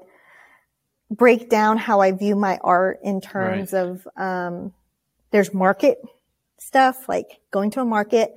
[1.10, 3.82] break down how I view my art in terms right.
[3.82, 4.72] of um,
[5.32, 5.98] there's market
[6.58, 8.34] stuff, like going to a market.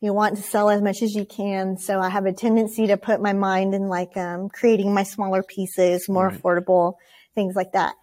[0.00, 1.78] You want to sell as much as you can.
[1.78, 5.44] So I have a tendency to put my mind in like um, creating my smaller
[5.44, 6.36] pieces, more right.
[6.36, 6.94] affordable
[7.34, 7.94] things like that.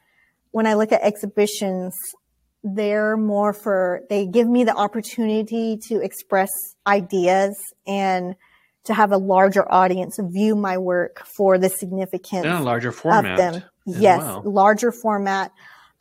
[0.51, 1.95] When I look at exhibitions,
[2.63, 6.49] there more for, they give me the opportunity to express
[6.85, 7.55] ideas
[7.85, 8.35] and
[8.85, 13.37] to have a larger audience view my work for the significance a larger format of
[13.37, 13.63] them.
[13.85, 14.43] Yes, well.
[14.45, 15.51] larger format,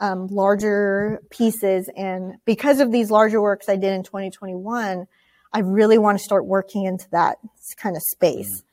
[0.00, 1.90] um, larger pieces.
[1.96, 5.06] And because of these larger works I did in 2021,
[5.52, 7.38] I really want to start working into that
[7.76, 8.62] kind of space.
[8.62, 8.64] Mm.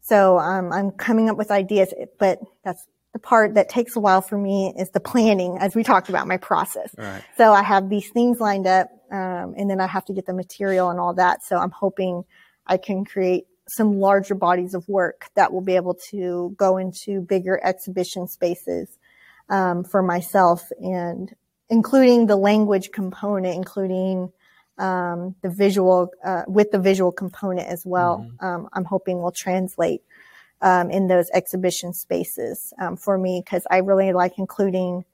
[0.00, 2.86] So um, I'm coming up with ideas, but that's
[3.18, 6.26] the part that takes a while for me is the planning, as we talked about,
[6.26, 6.94] my process.
[6.96, 7.22] Right.
[7.36, 10.34] So I have these things lined up, um, and then I have to get the
[10.34, 11.44] material and all that.
[11.44, 12.24] So I'm hoping
[12.66, 17.20] I can create some larger bodies of work that will be able to go into
[17.20, 18.88] bigger exhibition spaces
[19.48, 21.34] um, for myself, and
[21.68, 24.30] including the language component, including
[24.78, 28.18] um, the visual uh, with the visual component as well.
[28.18, 28.46] Mm-hmm.
[28.46, 30.02] Um, I'm hoping will translate
[30.60, 35.04] um, in those exhibition spaces um, for me because I really like including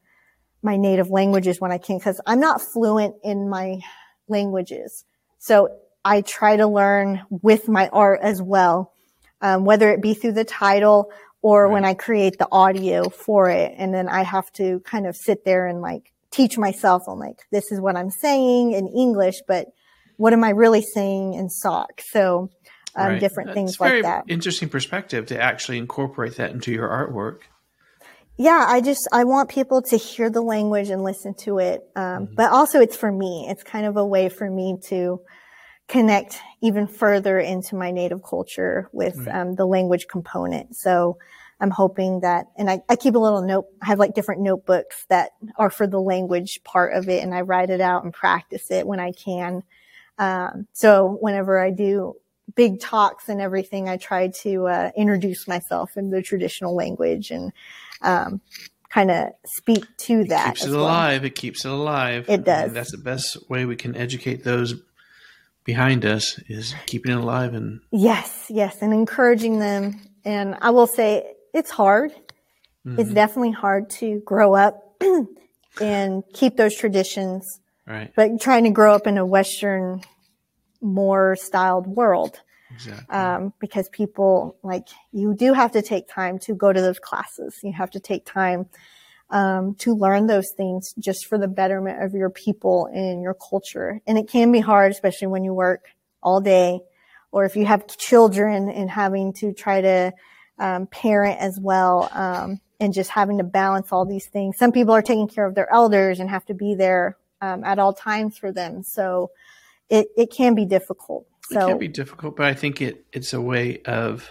[0.62, 3.80] my native languages when I can because I'm not fluent in my
[4.28, 5.05] languages.
[5.38, 5.68] So
[6.05, 8.92] I try to learn with my art as well,
[9.40, 11.11] um, whether it be through the title
[11.42, 11.72] or right.
[11.72, 13.74] when I create the audio for it.
[13.76, 17.42] And then I have to kind of sit there and like teach myself on like,
[17.53, 19.66] this is what I'm saying in English, but
[20.16, 22.01] what am I really saying in Sauk?
[22.01, 22.51] So,
[22.97, 23.20] um, right.
[23.20, 24.24] different That's things like that.
[24.28, 27.40] Interesting perspective to actually incorporate that into your artwork.
[28.36, 32.26] Yeah, I just I want people to hear the language and listen to it, um,
[32.26, 32.34] mm-hmm.
[32.34, 33.47] but also it's for me.
[33.49, 35.20] It's kind of a way for me to
[35.86, 39.36] connect even further into my native culture with right.
[39.36, 40.74] um, the language component.
[40.74, 41.18] So
[41.61, 45.07] I'm hoping that, and I, I keep a little note, I have like different notebooks
[45.09, 48.70] that are for the language part of it, and I write it out and practice
[48.70, 49.62] it when I can.
[50.18, 52.16] Um, so whenever I do
[52.55, 57.52] big talks and everything, I try to uh, introduce myself in the traditional language and
[58.02, 58.40] um,
[58.90, 60.48] kind of speak to that.
[60.48, 61.22] It keeps it alive.
[61.22, 61.26] Well.
[61.26, 62.26] It keeps it alive.
[62.28, 62.68] It does.
[62.68, 64.74] And that's the best way we can educate those
[65.64, 70.00] behind us is keeping it alive and yes, yes, and encouraging them.
[70.24, 72.12] And I will say it's hard.
[72.86, 73.00] Mm-hmm.
[73.00, 75.02] It's definitely hard to grow up
[75.80, 77.61] and keep those traditions.
[77.86, 78.12] Right.
[78.14, 80.02] But trying to grow up in a Western,
[80.80, 82.40] more styled world.
[82.75, 83.14] Exactly.
[83.14, 87.59] Um, because people like you do have to take time to go to those classes.
[87.62, 88.66] You have to take time
[89.31, 94.01] um, to learn those things just for the betterment of your people and your culture.
[94.07, 95.87] And it can be hard, especially when you work
[96.22, 96.81] all day,
[97.33, 100.12] or if you have children and having to try to
[100.59, 104.57] um, parent as well, um, and just having to balance all these things.
[104.59, 107.79] Some people are taking care of their elders and have to be there um, at
[107.79, 108.83] all times for them.
[108.83, 109.31] So
[109.89, 111.27] it, it can be difficult.
[111.51, 114.28] So, it can be difficult, but I think it, it's a way of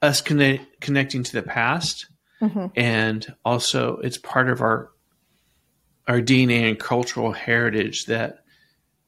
[0.00, 2.06] us connect, connecting to the past.
[2.40, 2.66] Mm-hmm.
[2.76, 4.90] And also it's part of our,
[6.06, 8.44] our DNA and cultural heritage that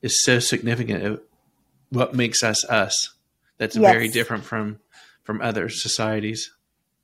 [0.02, 1.20] is so significant of
[1.90, 3.14] what makes us us.
[3.58, 3.92] That's yes.
[3.92, 4.78] very different from
[5.24, 6.50] from other societies.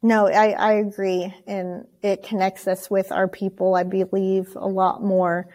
[0.02, 1.34] No, I, I agree.
[1.46, 5.48] And it connects us with our people, I believe, a lot more.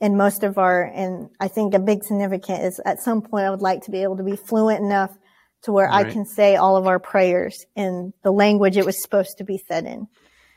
[0.00, 3.50] And most of our, and I think a big significant is at some point I
[3.50, 5.16] would like to be able to be fluent enough
[5.62, 6.06] to where right.
[6.06, 9.62] I can say all of our prayers in the language it was supposed to be
[9.68, 10.08] said in.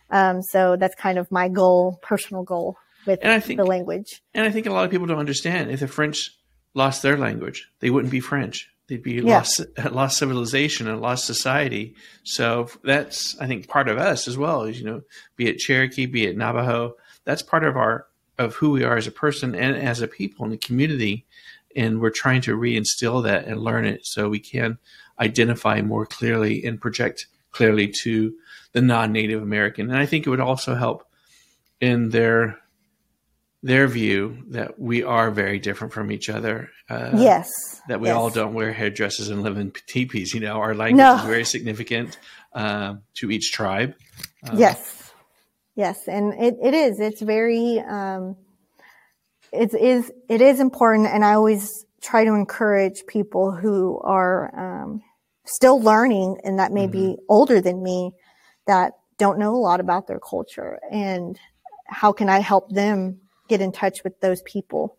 [0.09, 4.21] Um, so that's kind of my goal, personal goal with and I think, the language.
[4.33, 6.31] And I think a lot of people don't understand if the French
[6.73, 8.69] lost their language, they wouldn't be French.
[8.88, 9.38] They'd be yeah.
[9.38, 9.61] lost,
[9.91, 11.95] lost civilization and lost society.
[12.23, 14.64] So that's, I think, part of us as well.
[14.64, 15.01] Is you know,
[15.35, 16.95] be it Cherokee, be it Navajo,
[17.26, 18.06] that's part of our
[18.38, 21.26] of who we are as a person and as a people in the community.
[21.76, 24.77] And we're trying to reinstill that and learn it so we can
[25.19, 28.34] identify more clearly and project clearly to
[28.72, 29.89] the non-Native American.
[29.89, 31.07] And I think it would also help
[31.80, 32.57] in their
[33.64, 36.69] their view that we are very different from each other.
[36.89, 37.49] Uh, yes.
[37.88, 38.15] That we yes.
[38.15, 40.34] all don't wear hairdressers and live in teepees.
[40.34, 41.15] You know, our language no.
[41.15, 42.18] is very significant
[42.53, 43.95] uh, to each tribe.
[44.47, 45.06] Uh, yes.
[45.78, 46.08] Yes.
[46.08, 46.99] And it, it is.
[46.99, 48.36] It's very, um,
[49.54, 51.08] it is, it is important.
[51.08, 55.04] And I always try to encourage people who are um,
[55.45, 57.14] still learning and that may mm-hmm.
[57.14, 58.12] be older than me
[58.66, 61.40] that don't know a lot about their culture and
[61.86, 64.98] how can I help them get in touch with those people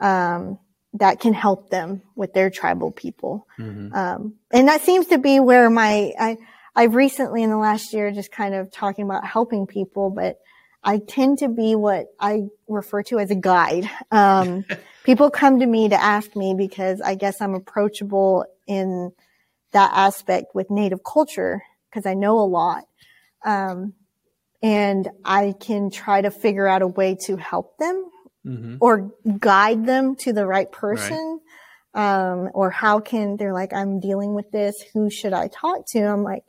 [0.00, 0.58] um,
[0.92, 3.46] that can help them with their tribal people.
[3.58, 3.94] Mm-hmm.
[3.94, 6.36] Um, and that seems to be where my I
[6.74, 10.38] I've recently in the last year just kind of talking about helping people, but
[10.82, 13.90] I tend to be what I refer to as a guide.
[14.10, 14.64] Um,
[15.04, 19.12] people come to me to ask me because I guess I'm approachable in
[19.72, 22.84] that aspect with native culture because I know a lot.
[23.44, 23.94] Um,
[24.62, 28.10] and I can try to figure out a way to help them
[28.46, 28.76] mm-hmm.
[28.80, 31.40] or guide them to the right person.
[31.94, 32.20] Right.
[32.20, 34.76] Um, or how can they're like, I'm dealing with this.
[34.94, 36.00] Who should I talk to?
[36.00, 36.44] I'm like,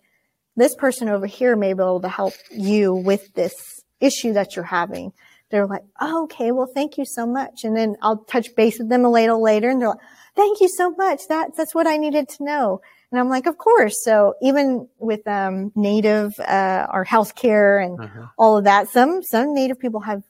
[0.61, 4.65] this person over here may be able to help you with this issue that you're
[4.65, 5.11] having.
[5.49, 7.63] They're like, oh, okay, well, thank you so much.
[7.63, 9.99] And then I'll touch base with them a little later and they're like,
[10.35, 11.27] thank you so much.
[11.27, 12.81] That, that's what I needed to know.
[13.11, 14.01] And I'm like, of course.
[14.03, 18.27] So even with, um, native, uh, our healthcare and uh-huh.
[18.37, 20.23] all of that, some, some native people have,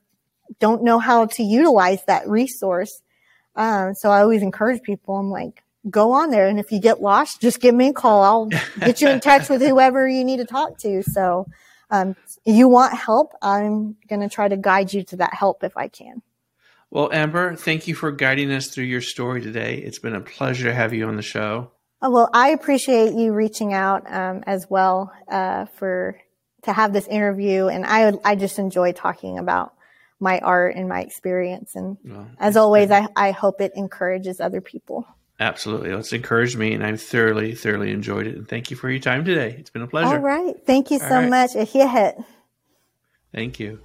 [0.59, 3.01] don't know how to utilize that resource.
[3.55, 5.17] Um, so I always encourage people.
[5.17, 6.47] I'm like, go on there.
[6.47, 8.23] And if you get lost, just give me a call.
[8.23, 11.03] I'll get you in touch with whoever you need to talk to.
[11.03, 11.47] So,
[11.89, 13.33] um, you want help.
[13.41, 16.21] I'm going to try to guide you to that help if I can.
[16.89, 19.77] Well, Amber, thank you for guiding us through your story today.
[19.77, 21.71] It's been a pleasure to have you on the show.
[22.01, 26.19] Oh, well, I appreciate you reaching out um, as well uh, for
[26.63, 29.73] to have this interview, and I I just enjoy talking about
[30.19, 31.75] my art and my experience.
[31.75, 35.05] And well, as always, I, I hope it encourages other people.
[35.41, 35.89] Absolutely.
[35.89, 38.35] It's encouraged me, and I've thoroughly, thoroughly enjoyed it.
[38.35, 39.55] And thank you for your time today.
[39.57, 40.09] It's been a pleasure.
[40.09, 40.55] All right.
[40.67, 41.29] Thank you so right.
[41.29, 41.55] much.
[41.55, 42.15] A hit.
[43.33, 43.79] Thank you.